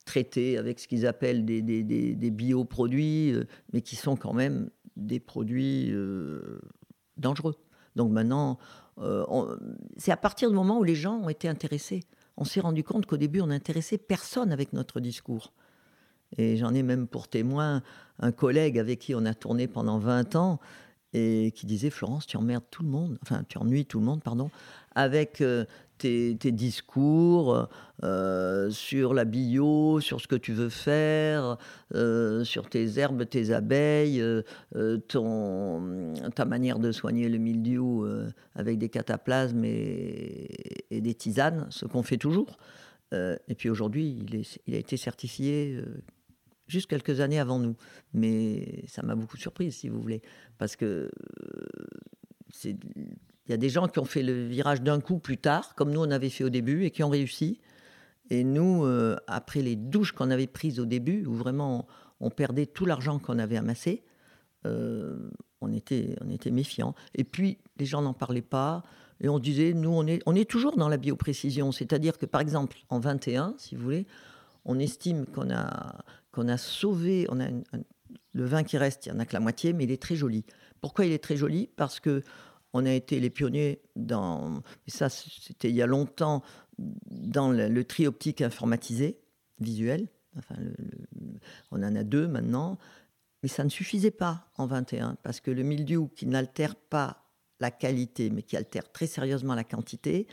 [0.04, 4.68] traiter avec ce qu'ils appellent des, des, des- bioproduits, euh, mais qui sont quand même
[4.96, 5.94] des produits
[7.18, 7.54] dangereux.
[7.94, 8.58] Donc maintenant,
[9.96, 12.00] c'est à partir du moment où les gens ont été intéressés.
[12.36, 15.52] On s'est rendu compte qu'au début, on n'intéressait personne avec notre discours.
[16.36, 17.82] Et j'en ai même pour témoin
[18.18, 20.60] un collègue avec qui on a tourné pendant 20 ans
[21.12, 24.22] et qui disait Florence, tu emmerdes tout le monde, enfin tu ennuies tout le monde,
[24.22, 24.50] pardon,
[24.94, 25.64] avec euh,
[25.98, 27.68] tes, discours
[28.02, 31.56] euh, sur la bio, sur ce que tu veux faire,
[31.94, 34.22] euh, sur tes herbes, tes abeilles,
[35.08, 38.06] ton, ta manière de soigner le mildiou
[38.54, 40.48] avec des cataplasmes et,
[40.90, 42.58] des tisanes, ce qu'on fait toujours.
[43.12, 45.80] Et puis aujourd'hui, il, il a été certifié
[46.66, 47.76] juste quelques années avant nous.
[48.14, 50.22] Mais ça m'a beaucoup surprise, si vous voulez.
[50.59, 51.11] Parce que euh,
[52.64, 55.90] il y a des gens qui ont fait le virage d'un coup plus tard, comme
[55.92, 57.61] nous on avait fait au début, et qui ont réussi.
[58.31, 61.87] Et nous, euh, après les douches qu'on avait prises au début, où vraiment
[62.20, 64.02] on, on perdait tout l'argent qu'on avait amassé,
[64.66, 66.94] euh, on, était, on était méfiants.
[67.14, 68.83] Et puis, les gens n'en parlaient pas.
[69.20, 71.72] Et on disait, nous, on est, on est toujours dans la bioprécision.
[71.72, 74.07] C'est-à-dire que, par exemple, en 21, si vous voulez,
[74.64, 76.05] on estime qu'on a,
[76.37, 77.27] qu'on a sauvé,
[78.33, 80.16] le vin qui reste, il n'y en a que la moitié, mais il est très
[80.16, 80.44] joli.
[80.83, 81.68] Pourquoi il est très joli?
[81.77, 82.22] Parce que
[82.75, 86.42] on a été les pionniers dans, et ça c'était il y a longtemps,
[86.79, 89.18] dans le, tri optique informatisé,
[89.61, 90.09] visuel.
[90.37, 90.57] Enfin,
[91.70, 92.77] on en a deux maintenant.
[93.42, 97.25] Mais ça ne suffisait pas en 21, parce que le mildiou qui n'altère pas
[97.61, 100.27] la qualité, mais qui altère très sérieusement la quantité,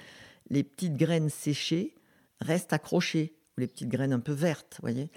[0.50, 1.96] les petites graines séchées
[2.42, 5.10] restent accrochées, ou les petites graines un peu vertes, voyez.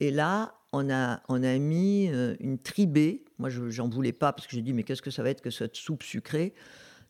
[0.00, 3.24] Et là, on a, on a mis euh, une tribée.
[3.38, 5.40] Moi, je j'en voulais pas parce que j'ai dit, mais qu'est-ce que ça va être
[5.40, 6.54] que cette soupe sucrée?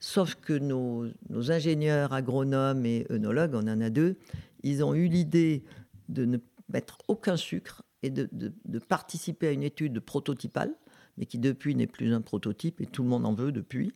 [0.01, 1.09] Sauf que nos,
[1.51, 4.16] ingénieurs agronomes et œnologues, on en a deux,
[4.62, 5.64] ils ont eu l'idée
[6.09, 10.75] de ne mettre aucun sucre et de participer à une étude prototypale,
[11.16, 13.94] mais qui depuis n'est plus un prototype et tout le monde en veut depuis.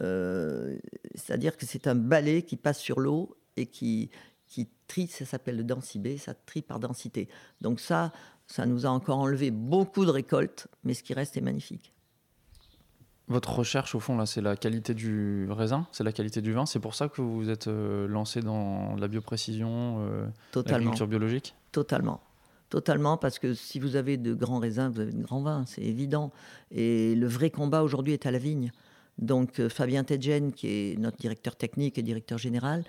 [0.00, 0.76] Euh,
[1.14, 4.10] C'est-à-dire que c'est un balai qui passe sur l'eau et qui,
[4.54, 7.28] qui trie, ça s'appelle le densibé, ça trie par densité.
[7.60, 8.12] Donc ça,
[8.46, 11.92] ça nous a encore enlevé beaucoup de récoltes, mais ce qui reste est magnifique.
[13.26, 16.66] Votre recherche, au fond, là, c'est la qualité du raisin, c'est la qualité du vin.
[16.66, 20.78] C'est pour ça que vous vous êtes euh, lancé dans la bioprécision, euh, Totalement.
[20.78, 21.54] l'agriculture biologique?
[21.72, 22.20] Totalement.
[22.68, 25.82] Totalement, parce que si vous avez de grands raisins, vous avez de grands vins, c'est
[25.82, 26.30] évident.
[26.70, 28.70] Et le vrai combat aujourd'hui est à la vigne.
[29.18, 32.84] Donc euh, Fabien Tedgen, qui est notre directeur technique et directeur général,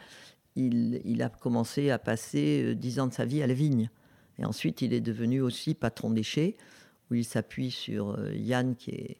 [0.55, 3.89] il, a commencé à passer euh, dix ans de sa vie à la vigne.
[4.39, 6.57] Et ensuite, il est devenu aussi patron déchets,
[7.09, 9.17] où il s'appuie sur euh, Yann, qui est,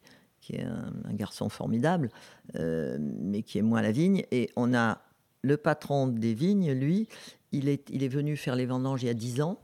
[0.60, 2.08] un, garçon formidable,
[2.54, 4.22] euh, mais qui est moins à la vigne.
[4.30, 5.02] Et on a
[5.42, 7.08] le patron des vignes, lui,
[7.52, 9.58] il est, venu faire les vendanges il y a dix ans.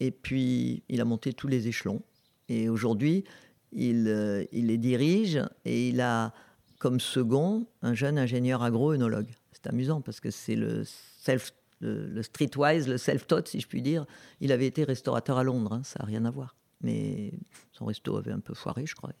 [0.00, 2.02] Et puis, il a monté tous les échelons.
[2.48, 3.24] Et aujourd'hui,
[3.72, 6.32] il, euh, il les dirige et il a
[6.78, 9.30] comme second un jeune ingénieur agro-œnologue.
[9.66, 14.06] Amusant parce que c'est le self, le, streetwise, le self-taught, si je puis dire.
[14.40, 16.56] Il avait été restaurateur à Londres, hein, ça n'a rien à voir.
[16.82, 17.32] Mais
[17.72, 19.12] son resto avait un peu foiré, je crois.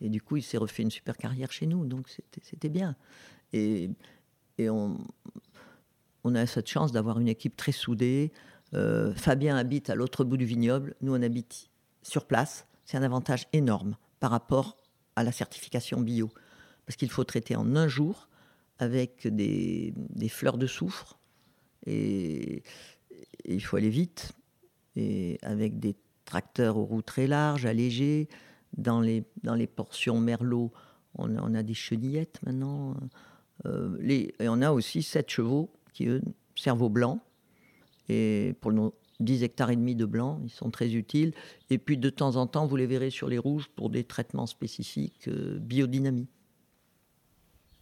[0.00, 2.96] Et du coup, il s'est refait une super carrière chez nous, donc c'était- c'était bien.
[3.52, 3.90] Et,
[4.58, 4.98] et on,
[6.24, 8.32] on a cette chance d'avoir une équipe très soudée.
[8.74, 11.70] Euh, Fabien habite à l'autre bout du vignoble, nous on habite
[12.02, 12.66] sur place.
[12.84, 14.76] C'est un avantage énorme par rapport
[15.16, 16.30] à la certification bio.
[16.86, 18.28] Parce qu'il faut traiter en un jour
[18.82, 19.94] avec des,
[20.28, 21.18] fleurs de soufre
[21.86, 22.62] et,
[23.44, 24.32] il faut aller vite
[24.96, 28.28] et avec des tracteurs aux roues très larges, allégés.
[28.76, 30.72] Dans les, dans les portions merlot,
[31.16, 32.96] on a, des chenillettes maintenant.
[33.66, 36.22] Euh, et on a aussi sept chevaux qui, eux,
[36.56, 37.20] servent au blanc.
[38.08, 41.34] Et pour nos 10 hectares et demi de blanc, ils sont très utiles.
[41.68, 44.46] Et puis de temps en temps, vous les verrez sur les rouges pour des traitements
[44.46, 46.28] spécifiques euh, biodynamie.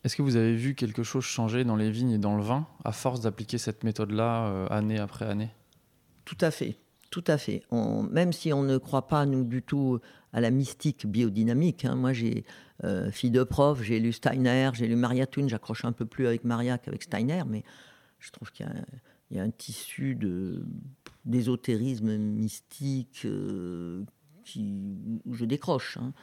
[0.02, 2.66] Est-ce que vous avez vu quelque chose changer dans les vignes et dans le vin
[2.84, 5.50] à force d'appliquer cette méthode-là euh, année après année?
[6.24, 6.78] Tout à fait,
[7.10, 7.62] tout à fait.
[7.70, 9.98] Même si on ne croit pas, nous, du tout
[10.32, 11.84] à la mystique biodynamique.
[11.84, 11.96] hein.
[11.96, 12.44] Moi, j'ai
[12.84, 15.48] euh, fille de prof, j'ai lu Steiner, j'ai lu Maria Thun.
[15.48, 17.62] J'accroche un peu plus avec Maria qu'avec Steiner, mais
[18.20, 18.66] je trouve qu'il
[19.32, 20.16] y a, un- tissu
[21.24, 24.02] d'ésotérisme mystique euh,
[24.44, 25.98] qui, je décroche.
[25.98, 26.14] hein.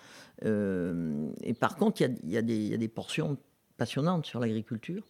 [0.45, 3.37] Euh, et par contre, il y a des portions
[3.77, 5.03] passionnantes sur l'agriculture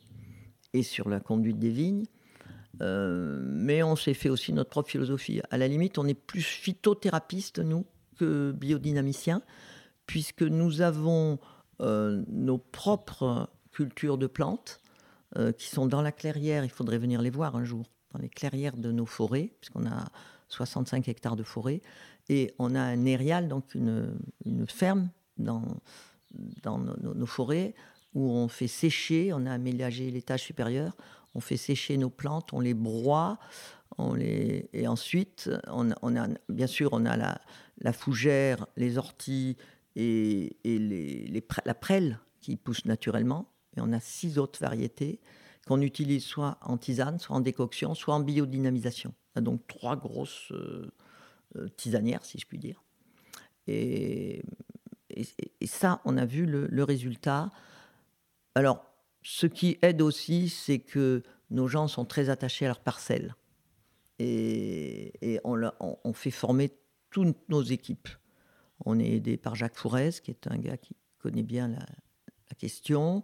[0.73, 2.05] et sur la conduite des vignes.
[2.81, 5.41] Euh, mais on s'est fait aussi notre propre philosophie.
[5.49, 7.85] À la limite, on est plus phytothérapiste, nous,
[8.17, 9.41] que biodynamicien,
[10.05, 11.39] puisque nous avons
[11.81, 14.81] euh, nos propres cultures de plantes
[15.37, 16.63] euh, qui sont dans la clairière.
[16.63, 20.05] Il faudrait venir les voir un jour, dans les clairières de nos forêts, puisqu'on a
[20.49, 21.81] 65 hectares de forêt.
[22.29, 24.17] Et on a un érial, donc une,
[24.67, 25.63] ferme dans,
[26.61, 27.73] dans nos forêts,
[28.17, 30.97] où on fait sécher, on a aménagé l'étage supérieur,
[31.35, 33.37] on fait sécher nos plantes, on les broie,
[34.73, 39.55] et ensuite, on, a, bien sûr, on a la, fougère, les orties
[39.95, 40.57] et,
[41.65, 43.51] la prêle qui pousse naturellement.
[43.75, 45.19] Et on a six autres variétés
[45.67, 49.13] qu'on utilise soit en tisane, soit en décoction, soit en biodynamisation.
[49.35, 50.89] On a donc trois grosses euh,
[51.55, 52.83] euh, tisanières, si je puis dire.
[53.67, 54.43] Et,
[55.65, 57.51] ça, on a vu le résultat.
[58.57, 58.83] Alors,
[59.21, 63.35] ce qui aide aussi, c'est que nos gens sont très attachés à leur parcelle.
[64.17, 66.71] Et, on, fait former
[67.11, 68.09] toutes nos équipes.
[68.83, 71.85] On est aidé par Jacques Fourez, qui est un gars qui connaît bien la,
[72.57, 73.23] question.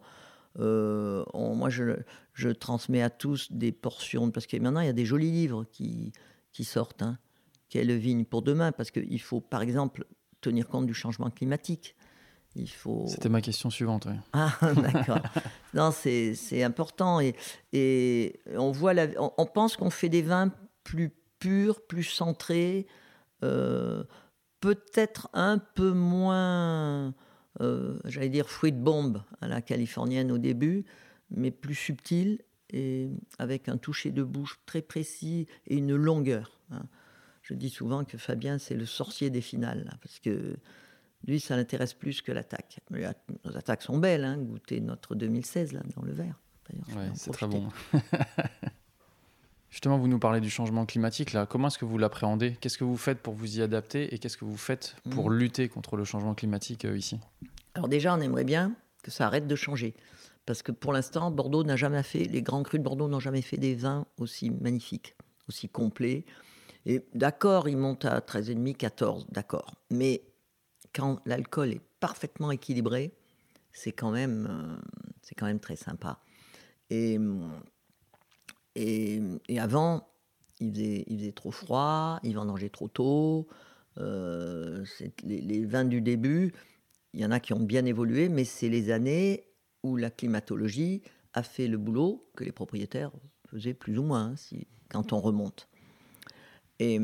[0.59, 5.07] Euh, moi, je, transmets à tous des portions, parce que maintenant, il y a des
[5.07, 6.13] jolis livres qui,
[6.51, 7.01] qui sortent.
[7.01, 7.17] Hein.
[7.69, 8.71] Quelle vigne pour demain?
[8.71, 10.05] Parce qu'il faut, par exemple,
[10.41, 11.95] tenir compte du changement climatique.
[12.55, 13.05] Il faut...
[13.07, 14.05] C'était ma question suivante.
[14.07, 14.15] oui.
[14.33, 15.19] Ah, d'accord.
[15.73, 17.19] non, c'est important.
[17.19, 17.35] Et,
[17.71, 20.51] et on, voit la- on, on pense qu'on fait des vins
[20.83, 22.85] plus purs, plus centrés,
[23.43, 24.03] euh,
[24.59, 27.13] peut-être un peu moins,
[27.61, 30.85] euh, j'allais dire, fruit de bombe à la californienne au début,
[31.31, 32.39] mais plus subtil
[32.71, 36.51] et avec un toucher de bouche très précis et une longueur.
[36.71, 36.83] hein.
[37.41, 40.55] Je dis souvent que Fabien, c'est le sorcier des finales, là, parce que
[41.25, 42.79] lui, ça l'intéresse plus que l'attaque.
[42.91, 46.39] Nos attaques sont belles, hein, goûtez notre 2016 là, dans le verre.
[46.95, 47.67] Ouais, c'est très bon.
[49.69, 51.33] Justement, vous nous parlez du changement climatique.
[51.33, 52.55] Là, comment est-ce que vous l'appréhendez?
[52.62, 55.38] Qu'est-ce que vous faites pour vous y adapter et qu'est-ce que vous faites pour Mhm.
[55.38, 57.19] lutter contre le changement climatique euh, ici?
[57.73, 59.95] Alors déjà, on aimerait bien que ça arrête de changer.
[60.45, 63.41] Parce que pour l'instant, Bordeaux n'a jamais fait, les grands crus de Bordeaux n'ont jamais
[63.41, 65.15] fait des vins aussi magnifiques,
[65.49, 66.25] aussi complets.
[66.86, 69.73] Et d'accord, ils montent à 13,5, 14, d'accord.
[69.89, 70.21] Mais
[70.93, 73.13] quand l'alcool est parfaitement équilibré,
[73.71, 74.75] c'est quand même, euh,
[75.21, 76.19] c'est quand même très sympa.
[76.89, 77.17] Et,
[78.75, 80.08] et, et avant,
[80.60, 83.47] il faisait, il faisait trop froid, il vendangeait trop tôt.
[83.97, 84.86] euh,
[85.23, 86.53] les, vins du début,
[87.13, 89.45] il y en a qui ont bien évolué, mais c'est les années
[89.84, 91.01] où la climatologie
[91.34, 93.12] a fait le boulot que les propriétaires
[93.47, 95.67] faisaient plus ou moins, hein, si, quand on remonte.
[96.79, 96.99] Et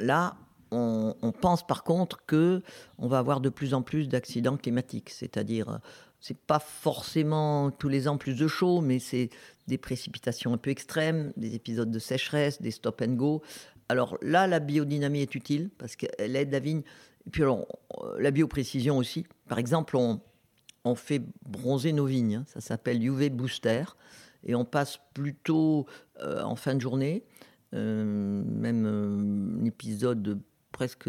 [0.00, 0.36] là,
[0.72, 2.62] on, pense par contre que
[2.98, 5.78] on va avoir de plus en plus d'accidents climatiques, c'est-à-dire euh,
[6.20, 9.30] c'est pas forcément tous les ans plus de chaud, mais c'est
[9.66, 13.42] des précipitations un peu extrêmes, des épisodes de sécheresse, des stop and go.
[13.88, 16.82] Alors là, la biodynamie est utile parce qu'elle aide la vigne.
[17.26, 17.66] Et puis alors,
[18.02, 19.26] euh, la bioprécision aussi.
[19.48, 20.20] Par exemple, on,
[20.94, 22.36] fait bronzer nos vignes.
[22.36, 22.44] hein.
[22.46, 23.84] Ça s'appelle UV Booster.
[24.44, 25.86] Et on passe plutôt
[26.20, 27.22] euh, en fin de journée,
[27.72, 30.40] même un épisode
[30.72, 31.08] presque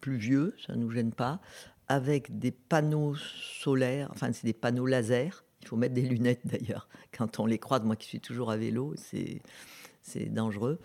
[0.00, 1.40] pluvieux, ça ne nous gêne pas,
[1.88, 5.44] avec des panneaux solaires, enfin c'est des panneaux laser.
[5.60, 7.82] Il faut mettre des lunettes d'ailleurs quand on les croise.
[7.84, 10.80] Moi qui suis toujours à vélo, c'est dangereux.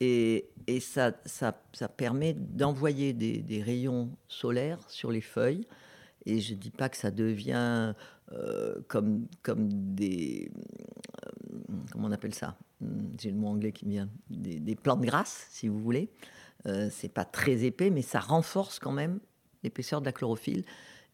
[0.00, 5.66] Et, et ça, ça, ça, permet d'envoyer des, des, rayons solaires sur les feuilles.
[6.26, 7.94] Et je ne dis pas que ça devient
[8.32, 10.50] euh, comme, comme des.
[11.24, 11.56] Euh,
[11.92, 12.56] comment on appelle ça?
[13.20, 14.08] J'ai le mot anglais qui vient.
[14.28, 16.10] Des, des plantes grasses, si vous voulez.
[16.66, 19.20] Euh, c'est pas très épais, mais ça renforce quand même
[19.62, 20.64] l'épaisseur de la chlorophylle.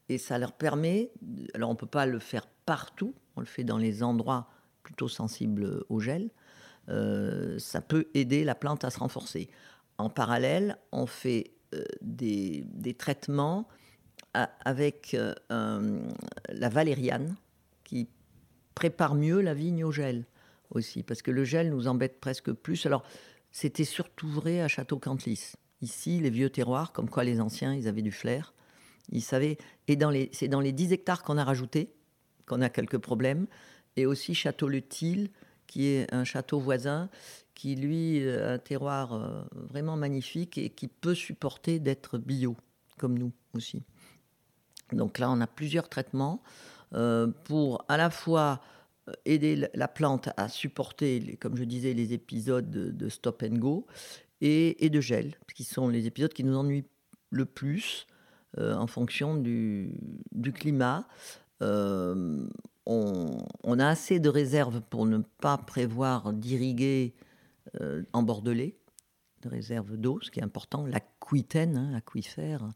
[0.09, 1.11] Et ça leur permet,
[1.55, 4.49] alors on ne peut pas le faire partout, on le fait dans les endroits
[4.83, 6.31] plutôt sensibles au gel,
[6.89, 9.51] euh, ça peut aider la plante à se renforcer.
[9.99, 12.65] En parallèle, on fait euh, des,
[12.97, 13.69] traitements
[14.65, 15.17] avec
[15.51, 17.35] la valériane
[17.83, 18.09] qui
[18.75, 20.25] prépare mieux la vigne au gel
[20.71, 22.87] aussi, parce que le gel nous embête presque plus.
[22.87, 23.03] Alors,
[23.51, 25.53] c'était surtout vrai à Château-Cantlis.
[25.81, 28.53] Ici, les vieux terroirs, comme quoi les anciens, ils avaient du flair.
[29.11, 29.59] Ils savaient.
[29.87, 29.99] Et
[30.33, 31.95] c'est dans les 10 hectares qu'on a rajouté
[32.49, 33.47] qu'on a quelques problèmes.
[33.97, 35.31] Et aussi Château-le-Til,
[35.67, 37.11] qui est un château voisin,
[37.55, 42.57] qui lui a un terroir euh, vraiment magnifique et qui peut supporter d'être bio,
[42.97, 43.83] comme nous aussi.
[44.93, 46.43] Donc là, on a plusieurs traitements
[46.95, 48.78] euh, pour à la fois euh,
[49.25, 53.87] aider la plante à supporter, comme je disais, les épisodes de, stop and go
[54.41, 56.87] et, de gel, qui sont les épisodes qui nous ennuient
[57.31, 58.07] le plus
[58.59, 59.93] euh, en fonction du,
[60.55, 61.07] climat.
[61.63, 62.47] Euh,
[62.87, 67.15] on, a assez de réserves pour ne pas prévoir d'irriguer
[68.15, 68.79] en bordelais,
[69.43, 70.87] de réserves d'eau, ce qui est important.
[70.87, 72.67] L'aquitaine, hein, aquifère,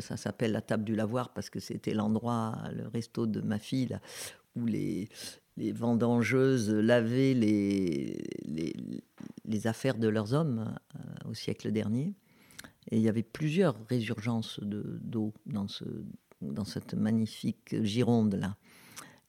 [0.00, 3.98] ça s'appelle la table du lavoir parce que c'était l'endroit, le resto de ma fille,
[4.56, 5.08] où les,
[5.56, 8.16] vendangeuses lavaient les,
[9.66, 12.14] affaires de leurs hommes euh, au siècle dernier.
[12.90, 15.66] Et il y avait plusieurs résurgences d'eau dans,
[16.42, 18.56] dans cette magnifique Gironde-là.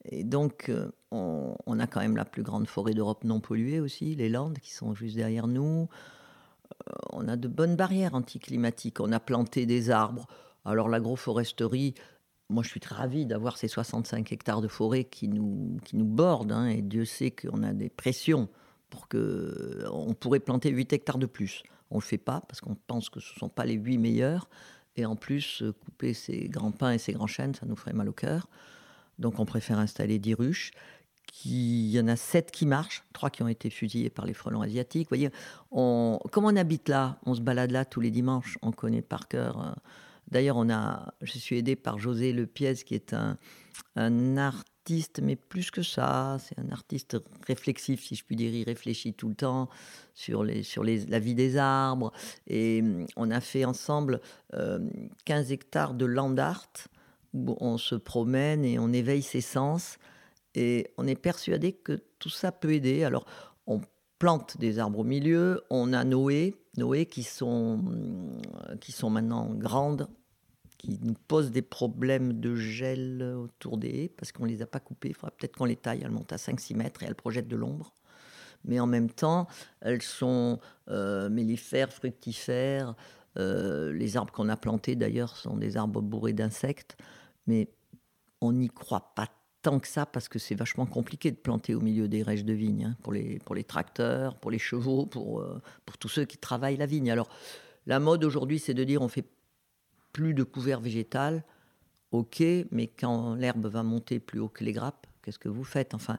[0.04, 3.80] Et donc, euh, on, on, a quand même la plus grande forêt d'Europe non polluée
[3.80, 5.88] aussi, les Landes qui sont juste derrière nous.
[6.88, 9.00] Euh, on a de bonnes barrières anticlimatiques.
[9.00, 10.28] On a planté des arbres.
[10.64, 11.96] Alors, l'agroforesterie,
[12.50, 16.06] moi, je suis très ravi d'avoir ces 65 hectares de forêt qui nous, qui nous
[16.06, 16.52] bordent.
[16.52, 18.50] Hein, et Dieu sait qu'on a des pressions
[18.90, 21.64] pour que on pourrait planter 8 hectares de plus.
[21.90, 23.98] On ne le fait pas parce qu'on pense que ce ne sont pas les 8
[23.98, 24.50] meilleurs.
[24.96, 28.08] Et en plus, couper ces grands pins et ces grands chênes, ça nous ferait mal
[28.08, 28.48] au cœur.
[29.20, 30.72] Donc on préfère installer 10 ruches.
[31.44, 34.62] Il y en a 7 qui marchent, 3 qui ont été fusillés par les frelons
[34.62, 35.08] asiatiques.
[35.08, 35.32] Vous voyez,
[35.72, 39.28] on, comme on habite là, on se balade là tous les dimanches, on connaît par
[39.28, 39.62] cœur.
[39.62, 39.72] Euh,
[40.30, 43.38] D'ailleurs, on a, je suis aidé par José Lepiez, qui est un,
[44.38, 48.54] artiste, mais plus que ça, c'est un artiste réflexif, si je puis dire.
[48.54, 49.70] Il réfléchit tout le temps
[50.14, 52.12] sur, la vie des arbres.
[52.48, 56.70] Et mm, on a fait ensemble 15 euh, hectares de land art,
[57.34, 59.98] où on se promène et on éveille ses sens.
[60.56, 63.04] Et on est persuadé que tout ça peut aider.
[63.04, 63.26] Alors,
[63.68, 63.82] on
[64.20, 65.64] plante des arbres au milieu.
[65.70, 67.84] On a Noé, Noé qui sont,
[68.80, 70.08] qui sont maintenant grandes,
[70.78, 74.68] qui nous posent des problèmes de gel autour des haies parce qu'on ne les a
[74.68, 75.10] pas coupées.
[75.10, 76.02] Il faudra peut-être qu'on les taille.
[76.04, 77.94] Elles montent à 5-6 mètres et elles projettent de l'ombre.
[78.66, 79.48] Mais en même temps,
[79.82, 82.96] elles sont euh, mellifères, fructifères.
[83.38, 86.98] Euh, les arbres qu'on a plantés, d'ailleurs, sont des arbres bourrés d'insectes.
[87.48, 87.70] Mais
[88.42, 89.30] on n'y croit pas
[89.80, 92.86] que ça parce que c'est vachement compliqué de planter au milieu des rêches de vigne
[92.86, 96.38] hein, pour, les, pour les tracteurs, pour les chevaux, pour, euh, pour tous ceux qui
[96.38, 97.12] travaillent la vigne.
[97.12, 97.30] Alors,
[97.86, 99.26] la mode aujourd'hui, c'est de dire on fait
[100.14, 101.44] plus de couvert végétal.
[102.12, 105.94] Ok, mais quand l'herbe va monter plus haut que les grappes, qu'est-ce que vous faites?
[105.94, 106.18] Enfin,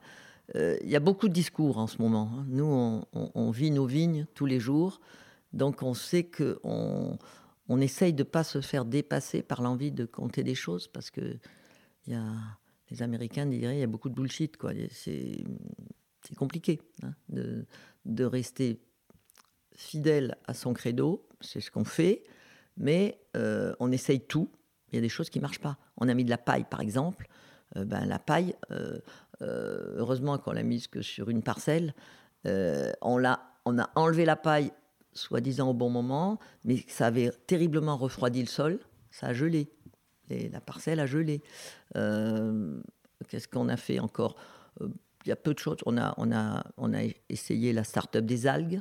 [0.55, 2.31] euh, il y a beaucoup de discours en ce moment.
[2.35, 2.47] Hein.
[2.49, 5.01] Nous, on, on, vit nos vignes tous les jours,
[5.53, 7.17] donc on sait que on,
[7.69, 11.39] on essaye de pas se faire dépasser par l'envie de compter des choses parce que
[12.07, 12.27] il y a
[12.91, 14.57] les Américains diraient il y a beaucoup de bullshit.
[14.57, 14.73] Quoi.
[14.91, 15.45] C'est,
[16.37, 17.13] compliqué hein,
[18.05, 18.81] de, rester
[19.75, 21.27] fidèle à son credo.
[21.41, 22.23] C'est ce qu'on fait.
[22.77, 24.51] Mais euh, on essaye tout.
[24.91, 25.79] Il y a des choses qui ne marchent pas.
[25.97, 27.29] On a mis de la paille, par exemple.
[27.77, 29.01] Euh, ben, la paille, euh,
[29.41, 31.95] heureusement qu'on l'a mise que sur une parcelle.
[32.45, 33.23] on,
[33.65, 34.73] on a enlevé la paille,
[35.13, 38.79] soi-disant au bon moment, mais ça avait terriblement refroidi le sol.
[39.11, 39.71] Ça a gelé
[40.29, 41.43] la parcelle a gelé.
[41.97, 42.81] Euh,
[43.29, 44.37] qu'est-ce qu'on a fait encore?
[44.81, 44.89] Euh,
[45.25, 45.79] Il y a peu de choses.
[45.87, 48.81] On a, essayé la start-up des algues.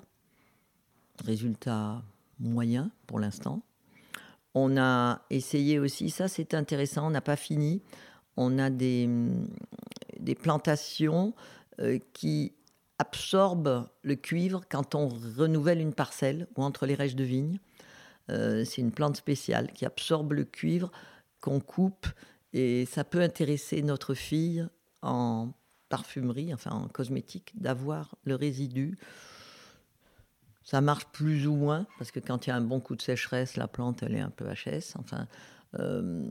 [1.23, 2.03] Résultat
[2.39, 3.61] moyen pour l'instant.
[4.53, 7.81] On a essayé aussi, ça c'est intéressant, on n'a pas fini.
[8.37, 9.09] On a des,
[10.41, 11.33] plantations
[11.79, 12.53] euh, qui
[12.99, 17.59] absorbent le cuivre quand on renouvelle une parcelle ou entre les rêches de vigne.
[18.27, 20.91] C'est une plante spéciale qui absorbe le cuivre
[21.45, 22.07] qu'on coupe
[22.53, 24.67] et ça peut intéresser notre fille
[25.03, 25.53] en
[25.89, 28.97] parfumerie, enfin en cosmétique, d'avoir le résidu.
[30.63, 33.01] Ça marche plus ou moins parce que quand il y a un bon coup de
[33.03, 34.95] sécheresse, la plante elle est un peu HS.
[34.97, 35.27] Enfin,
[35.79, 36.27] euh,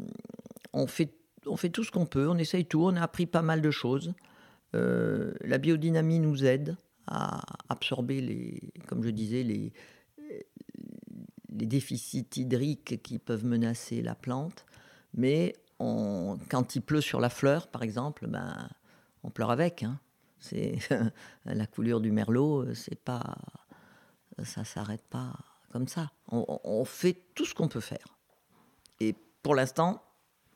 [0.72, 1.14] on fait
[1.46, 3.70] on fait tout ce qu'on peut, on essaye tout, on a appris pas mal de
[3.70, 4.14] choses.
[4.74, 9.72] Euh, la biodynamie nous aide à absorber les, comme je disais, les,
[11.50, 14.64] les déficits hydriques qui peuvent menacer la plante.
[15.14, 18.68] Mais on, quand il pleut sur la fleur, par exemple, ben,
[19.22, 19.82] on pleure avec.
[19.82, 19.98] Hein.
[20.38, 20.78] C'est
[21.44, 23.36] la coulure du merlot, c'est pas,
[24.42, 25.32] ça s'arrête pas
[25.72, 26.12] comme ça.
[26.30, 28.16] On, fait tout ce qu'on peut faire.
[29.00, 30.04] Et pour l'instant,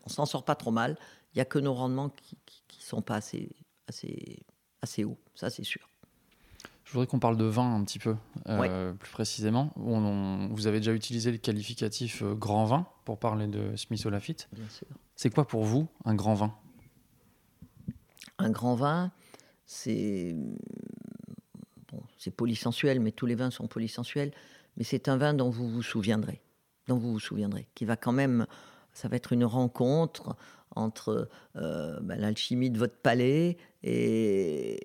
[0.04, 0.96] on s'en sort pas trop mal.
[1.32, 2.36] Il n'y a que nos rendements qui
[2.76, 3.50] ne sont pas assez,
[3.88, 4.46] assez,
[4.80, 5.88] assez hauts, ça c'est sûr.
[6.88, 8.16] Je voudrais qu'on parle de vin un petit peu,
[8.48, 9.74] euh, plus précisément.
[9.76, 14.48] vous avez déjà utilisé le qualificatif euh, grand vin pour parler de Smith Olafite.
[14.54, 14.86] Bien sûr.
[15.14, 16.54] C'est quoi pour vous un grand vin?
[18.38, 19.12] Un grand vin,
[19.66, 20.34] c'est
[21.92, 24.32] bon, c'est polysensuel, mais tous les vins sont polysensuels.
[24.78, 26.40] Mais c'est un vin dont vous vous souviendrez,
[26.86, 28.46] dont vous vous souviendrez, qui va quand même
[28.94, 30.36] ça va être une rencontre
[30.74, 34.80] entre euh, ben, l'alchimie de votre palais et,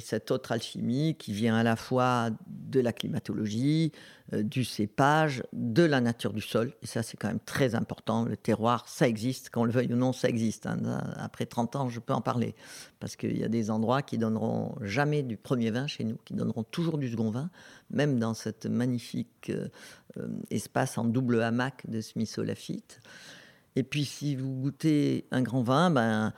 [0.00, 3.92] cette autre alchimie qui vient à la fois de la climatologie,
[4.32, 6.72] euh, du cépage, de la nature du sol.
[6.82, 8.24] Et ça, c'est quand même très important.
[8.24, 10.66] Le terroir, ça existe, qu'on le veuille ou non, ça existe.
[10.66, 10.78] Hein.
[11.16, 12.56] Après 30 ans, je peux en parler.
[12.98, 16.34] Parce qu'il y a des endroits qui donneront jamais du premier vin chez nous, qui
[16.34, 17.50] donneront toujours du second vin,
[17.90, 19.68] même dans cette magnifique euh,
[20.18, 23.00] euh, espace en double hamac de Smith Olafite.
[23.76, 26.32] Et puis, si vous goûtez un grand vin, ben,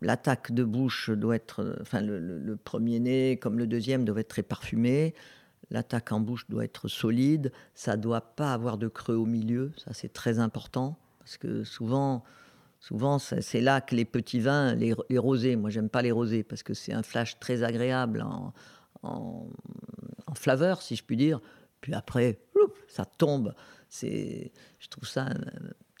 [0.00, 4.42] l'attaque de bouche doit être, enfin, le, premier nez comme le deuxième doit être très
[4.42, 5.14] parfumé.
[5.70, 7.52] L'attaque en bouche doit être solide.
[7.74, 9.72] Ça doit pas avoir de creux au milieu.
[9.76, 12.24] Ça, c'est très important parce que souvent,
[12.80, 15.56] souvent, c'est là que les petits vins, les, rosés.
[15.56, 18.52] Moi, j'aime pas les rosés parce que c'est un flash très agréable en,
[19.02, 19.46] en,
[20.26, 21.40] en flaveur, si je puis dire.
[21.80, 22.40] Puis après,
[22.88, 23.54] ça tombe.
[23.88, 25.34] C'est, je trouve ça un,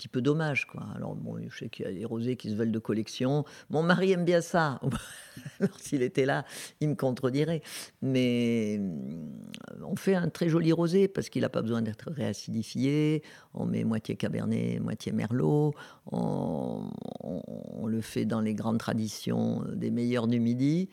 [0.00, 0.86] petit peu dommage, quoi.
[0.96, 3.44] Alors bon, je sais qu'il y a des rosés qui se veulent de collection.
[3.68, 4.80] Mon mari aime bien ça.
[5.60, 6.46] Alors s'il était là,
[6.80, 7.60] il me contredirait.
[8.00, 13.22] Mais euh, on fait un très joli rosé parce qu'il n'a pas besoin d'être réacidifié.
[13.52, 15.74] On met moitié cabernet, moitié merlot.
[16.10, 16.88] On,
[17.22, 20.88] on le fait dans les grandes traditions des meilleurs du midi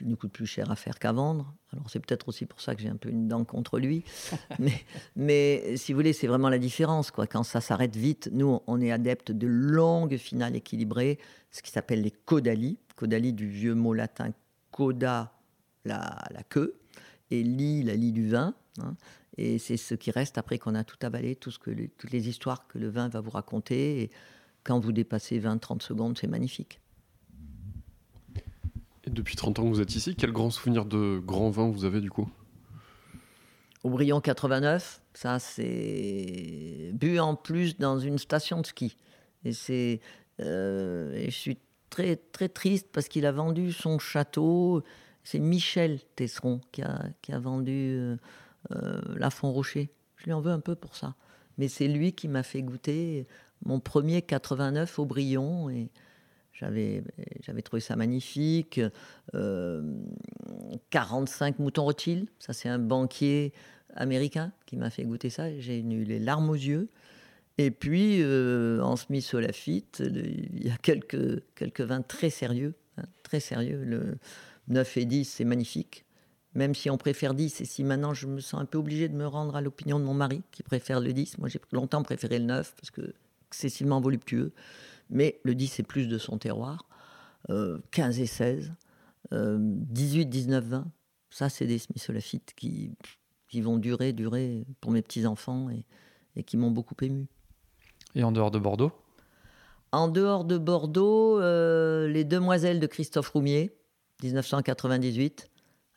[0.00, 1.54] il nous coûte plus cher à faire qu'à vendre.
[1.72, 4.04] Alors c'est peut-être aussi pour ça que j'ai un peu une dent contre lui.
[4.58, 4.84] mais,
[5.16, 7.10] mais si vous voulez, c'est vraiment la différence.
[7.10, 7.26] Quoi.
[7.26, 11.18] Quand ça s'arrête vite, nous, on est adepte de longues finales équilibrées,
[11.50, 12.78] ce qui s'appelle les caudali.
[12.96, 14.30] Caudali du vieux mot latin
[14.70, 15.32] coda,
[15.84, 16.78] la, la queue,
[17.30, 18.54] et li, la lie du vin.
[18.80, 18.94] Hein.
[19.36, 22.28] Et c'est ce qui reste après qu'on a tout avalé, tout ce que toutes les
[22.28, 24.02] histoires que le vin va vous raconter.
[24.02, 24.10] Et
[24.64, 26.80] quand vous dépassez 20-30 secondes, c'est magnifique
[29.12, 32.00] depuis 30 ans que vous êtes ici, quel grand souvenir de grand vin vous avez
[32.00, 32.28] du coup?
[33.82, 38.96] Aubryon 89, ça c'est bu en plus dans une station de ski.
[39.44, 40.00] Et c'est,
[40.40, 41.58] euh, je suis
[41.88, 44.82] très très triste parce qu'il a vendu son château.
[45.24, 48.16] C'est Michel Tesseron qui a, qui a vendu euh,
[48.72, 49.90] euh, la Font Rocher.
[50.16, 51.14] Je lui en veux un peu pour ça.
[51.56, 53.26] Mais c'est lui qui m'a fait goûter
[53.64, 55.90] mon premier 89 Aubryon et
[56.60, 57.02] j'avais,
[57.42, 58.80] j'avais trouvé ça magnifique.
[59.32, 63.52] 45 euh, moutons Rothschild, ça c'est un banquier
[63.94, 65.58] américain qui m'a fait goûter ça.
[65.58, 66.88] J'ai eu les larmes aux yeux.
[67.58, 72.74] Et puis, euh, en Smith Solafite, il y a quelques, quelques vins très sérieux.
[72.96, 73.82] Hein, très sérieux.
[73.84, 74.16] Le
[74.68, 76.04] 9 et 10, c'est magnifique.
[76.54, 79.14] Même si on préfère 10, et si maintenant je me sens un peu obligé de
[79.14, 81.38] me rendre à l'opinion de mon mari, qui préfère le 10.
[81.38, 83.14] Moi, j'ai longtemps préféré le 9, parce que
[83.48, 84.52] excessivement voluptueux
[85.10, 86.86] mais le 10 c'est plus de son terroir.
[87.48, 88.72] 15 euh, et 16,
[89.32, 90.86] 18, 19, 20,
[91.30, 92.10] ça c'est des Smith
[92.56, 92.92] qui,
[93.48, 95.84] qui vont durer, durer pour mes petits-enfants et,
[96.36, 97.26] et qui m'ont beaucoup ému.
[98.14, 98.92] Et en dehors de Bordeaux?
[99.92, 103.72] En dehors de Bordeaux, euh, Les Demoiselles de Christophe Roumier,
[104.22, 105.48] 1998.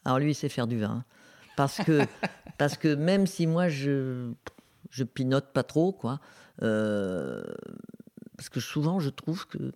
[0.05, 1.05] Alors lui, il sait faire du vin.
[1.55, 2.01] Parce que,
[2.57, 4.31] parce que même si moi, je,
[4.89, 6.19] je pinote pas trop, quoi,
[6.61, 7.43] euh,
[8.37, 9.73] parce que souvent je trouve que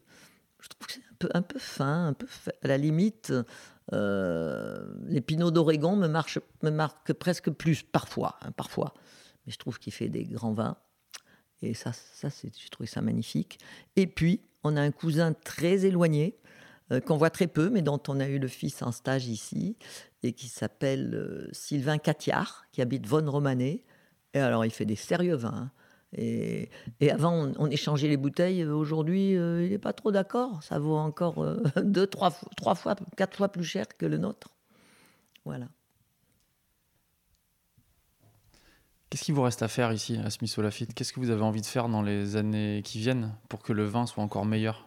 [0.60, 2.28] je trouve que c'est un peu, un peu fin, un peu
[2.64, 3.34] à la limite.
[3.93, 8.93] Euh, les pinots d'Oregon me, me marquent presque plus parfois, hein, parfois.
[9.45, 10.78] Mais je trouve qu'il fait des grands vins
[11.62, 13.60] et ça, ça c'est, j'ai trouvé ça magnifique.
[13.95, 16.38] Et puis on a un cousin très éloigné
[16.91, 19.78] euh, qu'on voit très peu, mais dont on a eu le fils en stage ici
[20.24, 23.84] et qui s'appelle euh, Sylvain Catiard, qui habite Von Romanet,
[24.34, 25.49] Et alors, il fait des sérieux vins.
[25.53, 25.72] hein.
[26.14, 26.70] Et,
[27.10, 28.64] avant, on, échangeait les bouteilles.
[28.64, 30.64] Aujourd'hui, euh, il n'est pas trop d'accord.
[30.64, 34.18] Ça vaut encore euh, deux, trois, fois- trois fois, quatre fois plus cher que le
[34.18, 34.49] nôtre.
[35.45, 35.68] Voilà.
[39.10, 40.53] Qu'est-ce qu'il vous reste à faire ici à Smith
[40.93, 43.86] Qu'est-ce que vous avez envie de faire dans les années qui viennent pour que le
[43.86, 44.86] vin soit encore meilleur?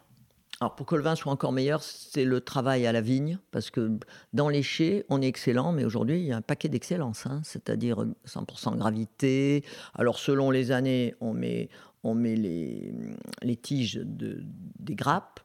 [0.63, 3.71] Alors, pour que le vin soit encore meilleur, c'est le travail à la vigne, parce
[3.71, 3.99] que
[4.35, 7.41] dans les chais, on est excellent, mais aujourd'hui, il y a un paquet d'excellence, hein,
[7.45, 9.65] c'est-à-dire 100% gravité.
[9.95, 11.71] Alors, selon les années, on met,
[12.05, 12.93] on met les,
[13.41, 14.45] les tiges de,
[14.79, 15.41] des grappes,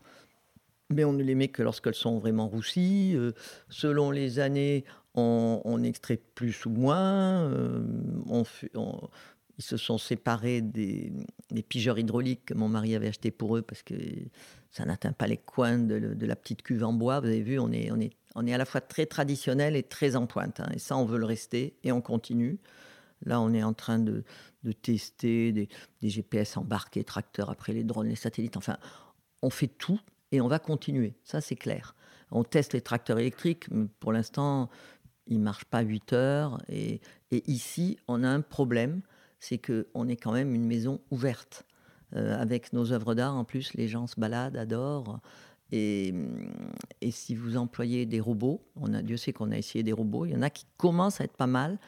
[0.90, 3.14] mais on ne les met que lorsqu'elles sont vraiment roussies.
[3.16, 3.32] Euh,
[3.70, 7.50] selon les années, on, on extrait plus ou moins.
[7.50, 7.86] Euh,
[9.58, 11.14] ils se sont séparés des,
[11.70, 13.96] pigeurs hydrauliques que mon mari avait achetés pour eux parce que
[14.70, 17.20] ça n'atteint pas les coins de, la petite cuve en bois.
[17.22, 19.84] Vous avez vu, on est, on est, on est à la fois très traditionnel et
[19.84, 20.60] très en pointe.
[20.60, 20.70] hein.
[20.74, 22.60] Et ça, on veut le rester et on continue.
[23.26, 24.24] Là, on est en train de,
[24.64, 25.70] de tester des,
[26.02, 28.58] des GPS embarqués, tracteurs, après les drones, les satellites.
[28.58, 28.78] Enfin,
[29.42, 30.00] on fait tout
[30.34, 31.14] et on va continuer.
[31.24, 31.96] Ça, c'est clair.
[32.32, 33.72] On teste les tracteurs électriques.
[33.72, 34.70] mais Pour l'instant,
[35.28, 36.62] ils ne marchent pas 8 heures.
[36.68, 37.00] Et,
[37.32, 39.02] et ici, on a un problème.
[39.40, 41.66] C'est qu'on est quand même une maison ouverte.
[42.16, 45.20] Euh, avec nos œuvres d'art, en plus, les gens se baladent, adorent.
[45.72, 46.14] Et,
[47.02, 50.26] et si vous employez des robots, on a, Dieu sait qu'on a essayé des robots,
[50.26, 51.80] il y en a qui commencent à être pas mal,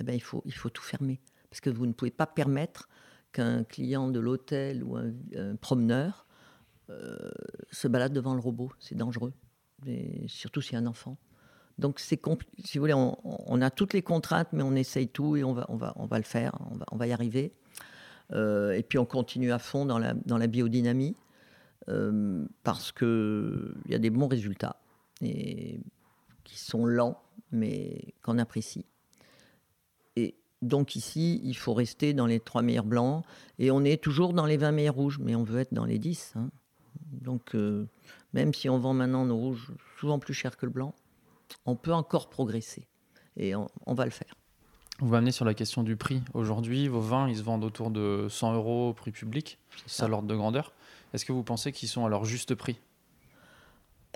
[0.00, 1.20] eh ben, il, faut, il faut tout fermer.
[1.50, 2.88] Parce que vous ne pouvez pas permettre
[3.32, 5.12] qu'un client de l'hôtel ou un,
[5.60, 6.26] promeneur
[6.88, 7.30] euh,
[7.70, 8.72] se balade devant le robot.
[8.78, 9.32] C'est dangereux.
[9.86, 11.18] Et surtout s'il y a un enfant.
[11.78, 12.20] Donc, c'est
[12.64, 15.52] si vous voulez, on, on a toutes les contraintes, mais on essaye tout et on
[15.52, 17.52] va, on va, on va le faire, on va, on va y arriver.
[18.32, 21.16] Euh, et puis, on continue à fond dans la, dans la biodynamie
[21.88, 24.80] euh, parce qu'il y a des bons résultats
[25.22, 25.80] et
[26.44, 27.22] qui sont lents,
[27.52, 28.84] mais qu'on apprécie.
[30.16, 33.24] Et donc ici, il faut rester dans les trois meilleurs blancs
[33.58, 35.98] et on est toujours dans les 20 meilleurs rouges, mais on veut être dans les
[35.98, 36.34] 10.
[36.36, 36.50] hein.
[37.12, 37.86] Donc euh,
[38.32, 40.94] même si on vend maintenant nos rouges souvent plus cher que le blanc,
[41.64, 42.86] on peut encore progresser
[43.36, 44.34] et on, on va le faire.
[45.00, 46.22] Vous m'amenez sur la question du prix.
[46.32, 49.58] Aujourd'hui, vos vins, ils se vendent autour de 100 euros au prix public.
[49.76, 50.08] C'est ça ça.
[50.08, 50.72] l'ordre de grandeur.
[51.12, 52.78] Est-ce que vous pensez qu'ils sont à leur juste prix?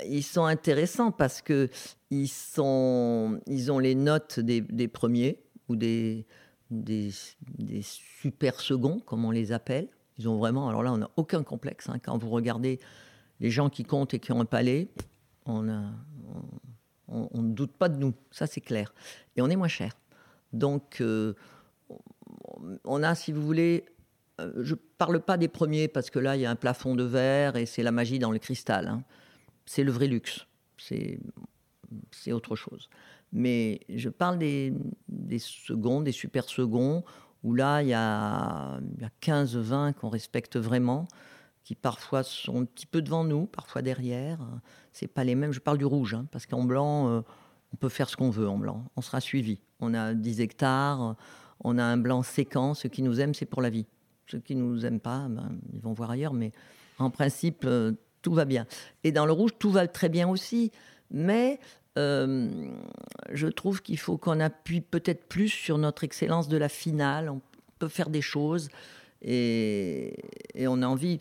[0.06, 1.68] Ils sont intéressants parce que
[2.10, 6.26] ils, sont, ils ont les notes des, des premiers ou des,
[6.70, 7.10] des,
[7.58, 9.88] des super seconds, comme on les appelle.
[10.18, 11.90] Ils ont vraiment, alors là, on n'a aucun complexe.
[11.90, 11.98] hein.
[12.02, 12.80] Quand vous regardez
[13.40, 14.88] les gens qui comptent et qui ont un palais,
[15.44, 15.92] on a-
[16.34, 16.69] on-
[17.10, 18.94] on ne doute pas de nous, ça c'est clair.
[19.36, 19.92] Et on est moins cher.
[20.52, 21.34] Donc, euh,
[22.84, 23.84] on a, si vous voulez,
[24.40, 26.94] euh, je ne parle pas des premiers parce que là, il y a un plafond
[26.94, 28.88] de verre et c'est la magie dans le cristal.
[28.88, 29.04] hein.
[29.66, 30.46] C'est le vrai luxe.
[30.78, 32.88] C'est autre chose.
[33.32, 34.72] Mais je parle des,
[35.08, 37.04] des seconds, des super seconds,
[37.44, 38.80] où là, il y a, a
[39.20, 41.06] 15, 20 qu'on respecte vraiment,
[41.64, 44.38] qui parfois sont un petit peu devant nous, parfois derrière.
[44.92, 45.52] C'est pas les mêmes.
[45.52, 47.20] Je parle du rouge, hein, parce qu'en blanc, euh,
[47.72, 48.84] on peut faire ce qu'on veut en blanc.
[48.96, 49.60] On sera suivi.
[49.80, 51.16] On a 10 hectares,
[51.62, 52.74] on a un blanc séquent.
[52.74, 53.86] Ceux qui nous aiment, c'est pour la vie.
[54.26, 56.34] Ceux qui ne nous aiment pas, ben, ils vont voir ailleurs.
[56.34, 56.52] Mais
[56.98, 57.92] en principe, euh,
[58.22, 58.66] tout va bien.
[59.04, 60.70] Et dans le rouge, tout va très bien aussi.
[61.10, 61.60] Mais
[61.98, 62.48] euh,
[63.32, 67.28] je trouve qu'il faut qu'on appuie peut-être plus sur notre excellence de la finale.
[67.28, 67.40] On
[67.78, 68.68] peut faire des choses
[69.22, 70.16] et,
[70.66, 71.18] on a envie.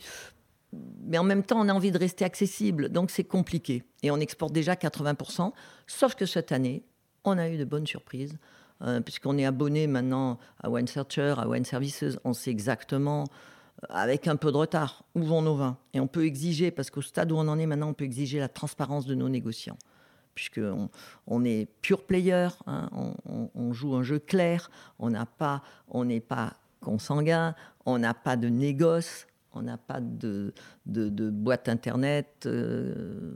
[1.04, 2.88] Mais en même temps, on a envie de rester accessible.
[2.90, 3.82] Donc c'est compliqué.
[4.02, 5.52] Et on exporte déjà 80%.
[5.86, 6.84] Sauf que cette année,
[7.24, 8.38] on a eu de bonnes surprises.
[8.82, 13.24] euh, puisqu'on est abonné maintenant à Wine Searcher, à Wine Services, on sait exactement,
[13.82, 15.76] euh, avec un peu de retard, où vont nos vins.
[15.92, 18.38] Et on peut exiger, parce qu'au stade où on en est maintenant, on peut exiger
[18.38, 19.76] la transparence de nos négociants
[20.34, 20.88] puisqu'on
[21.26, 25.60] on est pure player, hein, on, on- on joue un jeu clair, on n'a pas,
[25.88, 27.54] on n'est pas consanguin,
[27.90, 30.52] on n'a pas de négoce, on n'a pas de,
[30.86, 33.34] boîte internet euh,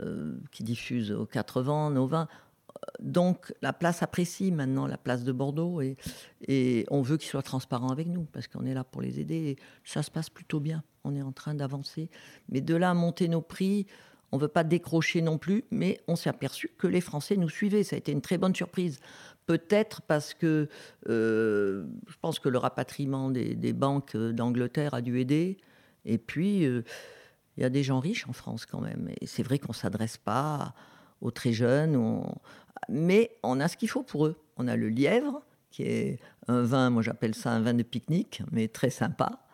[0.00, 2.28] euh, qui diffuse aux quatre vents nos vins.
[3.00, 5.96] Donc la place apprécie maintenant la place de Bordeaux et,
[6.46, 9.34] et on veut qu'ils soient transparents avec nous parce qu'on est là pour les aider
[9.34, 10.82] et ça se passe plutôt bien.
[11.04, 12.08] On est en train d'avancer.
[12.48, 13.86] Mais de là à monter nos prix,
[14.30, 17.48] on ne veut pas décrocher non plus, mais on s'est aperçu que les Français nous
[17.48, 17.82] suivaient.
[17.82, 19.00] Ça a été une très bonne surprise.
[19.48, 20.68] Peut-être parce que
[21.08, 25.56] euh, je pense que le rapatriement des, banques d'Angleterre a dû aider.
[26.04, 26.82] Et puis, euh,
[27.56, 29.08] il y a des gens riches en France quand même.
[29.22, 30.74] Et c'est vrai qu'on ne s'adresse pas
[31.22, 32.22] aux très jeunes,
[32.90, 34.36] mais on a ce qu'il faut pour eux.
[34.58, 35.40] On a le lièvre,
[35.70, 39.46] qui est un vin, moi j'appelle ça un vin de pique-nique, mais très sympa,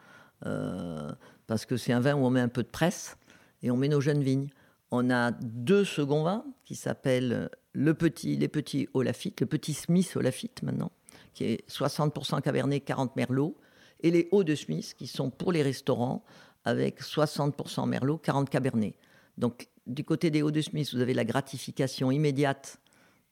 [0.44, 1.12] euh,
[1.46, 3.16] parce que c'est un vin où on met un peu de presse
[3.62, 4.50] et on met nos jeunes vignes.
[4.90, 10.16] On a deux seconds vins qui s'appellent le petit, les petits Olafite, le petit Smith
[10.16, 10.92] Olafite maintenant,
[11.34, 13.56] qui est 60% Cabernet, 40 Merlot,
[14.00, 16.24] et les Hauts de Smith, qui sont pour les restaurants,
[16.64, 18.94] avec 60% Merlot, 40 Cabernet.
[19.36, 22.78] Donc, du côté des Hauts de Smith, vous avez la gratification immédiate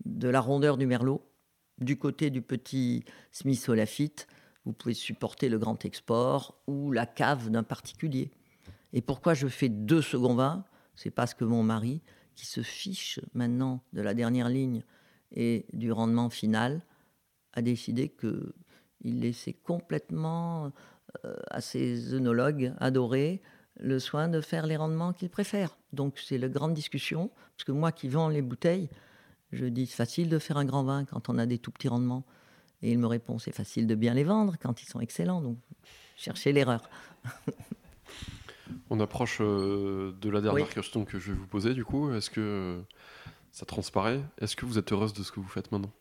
[0.05, 1.23] de la rondeur du Merlot.
[1.79, 4.27] Du côté du petit Smith au Lafitte,
[4.65, 8.31] vous pouvez supporter le grand export ou la cave d'un particulier.
[8.93, 10.65] Et pourquoi je fais deux seconds vins
[10.95, 12.03] C'est parce que mon mari,
[12.35, 14.83] qui se fiche maintenant de la dernière ligne
[15.33, 16.83] et du rendement final,
[17.55, 20.73] a décidé qu'il laissait complètement
[21.25, 23.43] euh, à ses œnologues adorés
[23.81, 25.77] le soin de faire les rendements qu'il préfère.
[25.93, 28.89] Donc c'est la grande discussion, parce que moi qui vends les bouteilles,
[29.51, 31.89] je dis c'est facile de faire un grand vin quand on a des tout petits
[31.89, 32.25] rendements.
[32.83, 35.41] Et il me répond c'est facile de bien les vendre quand ils sont excellents.
[35.41, 35.59] Donc
[36.17, 36.89] cherchez l'erreur.
[38.91, 42.13] On approche euh, de la dernière question que je vais vous poser du coup.
[42.13, 42.83] Est-ce que
[43.51, 44.21] ça transparaît?
[44.39, 45.93] Est-ce que vous êtes heureuse de ce que vous faites maintenant?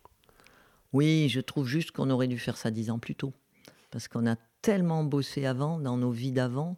[0.94, 3.34] Oui, je trouve juste qu'on aurait dû faire ça dix ans plus tôt.
[3.92, 6.78] Parce qu'on a tellement bossé avant, dans nos vies d'avant.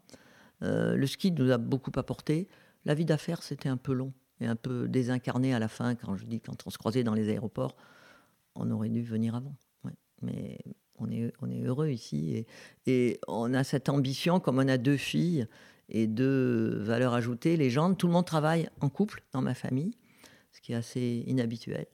[0.61, 2.47] Euh, le ski nous a beaucoup apporté.
[2.85, 5.95] La vie d'affaires, c'était un peu long et un peu désincarné à la fin.
[5.95, 7.75] Quand je dis quand on se croisait dans les aéroports,
[8.55, 9.55] on aurait dû venir avant.
[10.21, 10.57] Mais
[10.99, 12.47] on est, on est heureux ici et,
[12.85, 15.47] et, on a cette ambition, comme on a deux filles
[15.89, 17.57] et deux valeurs ajoutées.
[17.57, 19.95] Les gens, tout le monde travaille en couple dans ma famille,
[20.51, 21.87] ce qui est assez inhabituel.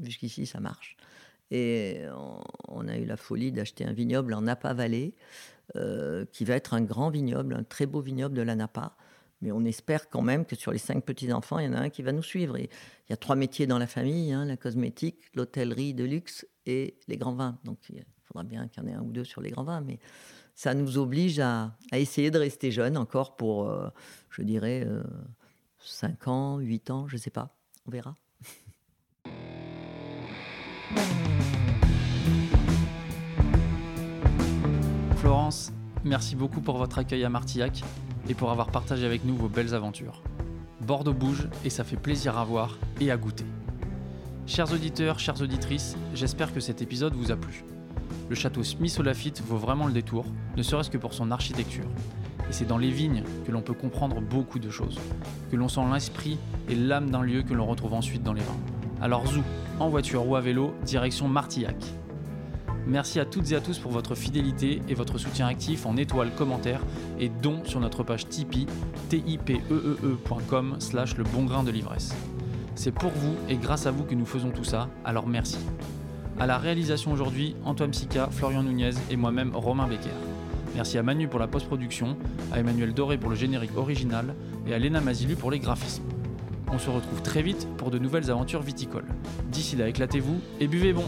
[0.00, 0.96] Jusqu'ici, ça marche.
[1.50, 2.02] Et
[2.68, 5.14] on, a eu la folie d'acheter un vignoble en Napa Valley,
[5.76, 8.96] euh, qui va être un grand vignoble, un très beau vignoble de la Napa.
[9.40, 11.90] Mais on espère quand même que sur les cinq petits-enfants, il y en a un
[11.90, 12.58] qui va nous suivre.
[12.58, 12.68] il
[13.08, 17.16] y a trois métiers dans la famille, hein, la cosmétique, l'hôtellerie de luxe et les
[17.16, 17.58] grands vins.
[17.64, 19.80] Donc il faudra bien qu'il y en ait un ou deux sur les grands vins.
[19.80, 20.00] Mais
[20.58, 23.90] ça nous oblige à, essayer de rester jeune encore pour, euh,
[24.28, 25.04] je dirais, euh,
[25.78, 27.54] 5 ans, 8 ans, je ne sais pas.
[27.86, 28.16] On verra.
[35.18, 35.70] Florence,
[36.02, 37.84] merci beaucoup pour votre accueil à Martillac
[38.28, 40.24] et pour avoir partagé avec nous vos belles aventures.
[40.80, 43.46] Bordeaux bouge et ça fait plaisir à voir et à goûter.
[44.48, 47.62] Chers auditeurs, chères auditrices, j'espère que cet épisode vous a plu.
[48.28, 50.26] Le château Smith au Lafitte vaut vraiment le détour,
[50.56, 51.86] ne serait-ce que pour son architecture.
[52.48, 54.98] Et c'est dans les vignes que l'on peut comprendre beaucoup de choses,
[55.50, 58.56] que l'on sent l'esprit et l'âme d'un lieu que l'on retrouve ensuite dans les vins.
[59.00, 59.42] Alors zou,
[59.80, 61.76] en voiture ou à vélo, direction Martillac.
[62.86, 66.30] Merci à toutes et à tous pour votre fidélité et votre soutien actif en étoiles,
[66.34, 66.80] commentaires
[67.18, 68.66] et dons sur notre page Tipeee,
[69.10, 72.14] tipeee.com slash le bon grain de l'ivresse.
[72.74, 75.58] C'est pour vous et grâce à vous que nous faisons tout ça, alors merci.
[76.40, 80.10] À la réalisation aujourd'hui, Antoine Sica, Florian Nunez et moi-même Romain Becker.
[80.76, 82.16] Merci à Manu pour la post-production,
[82.52, 84.36] à Emmanuel Doré pour le générique original
[84.68, 86.04] et à Léna Mazilu pour les graphismes.
[86.72, 89.08] On se retrouve très vite pour de nouvelles aventures viticoles.
[89.50, 91.06] D'ici là, éclatez-vous et buvez bon!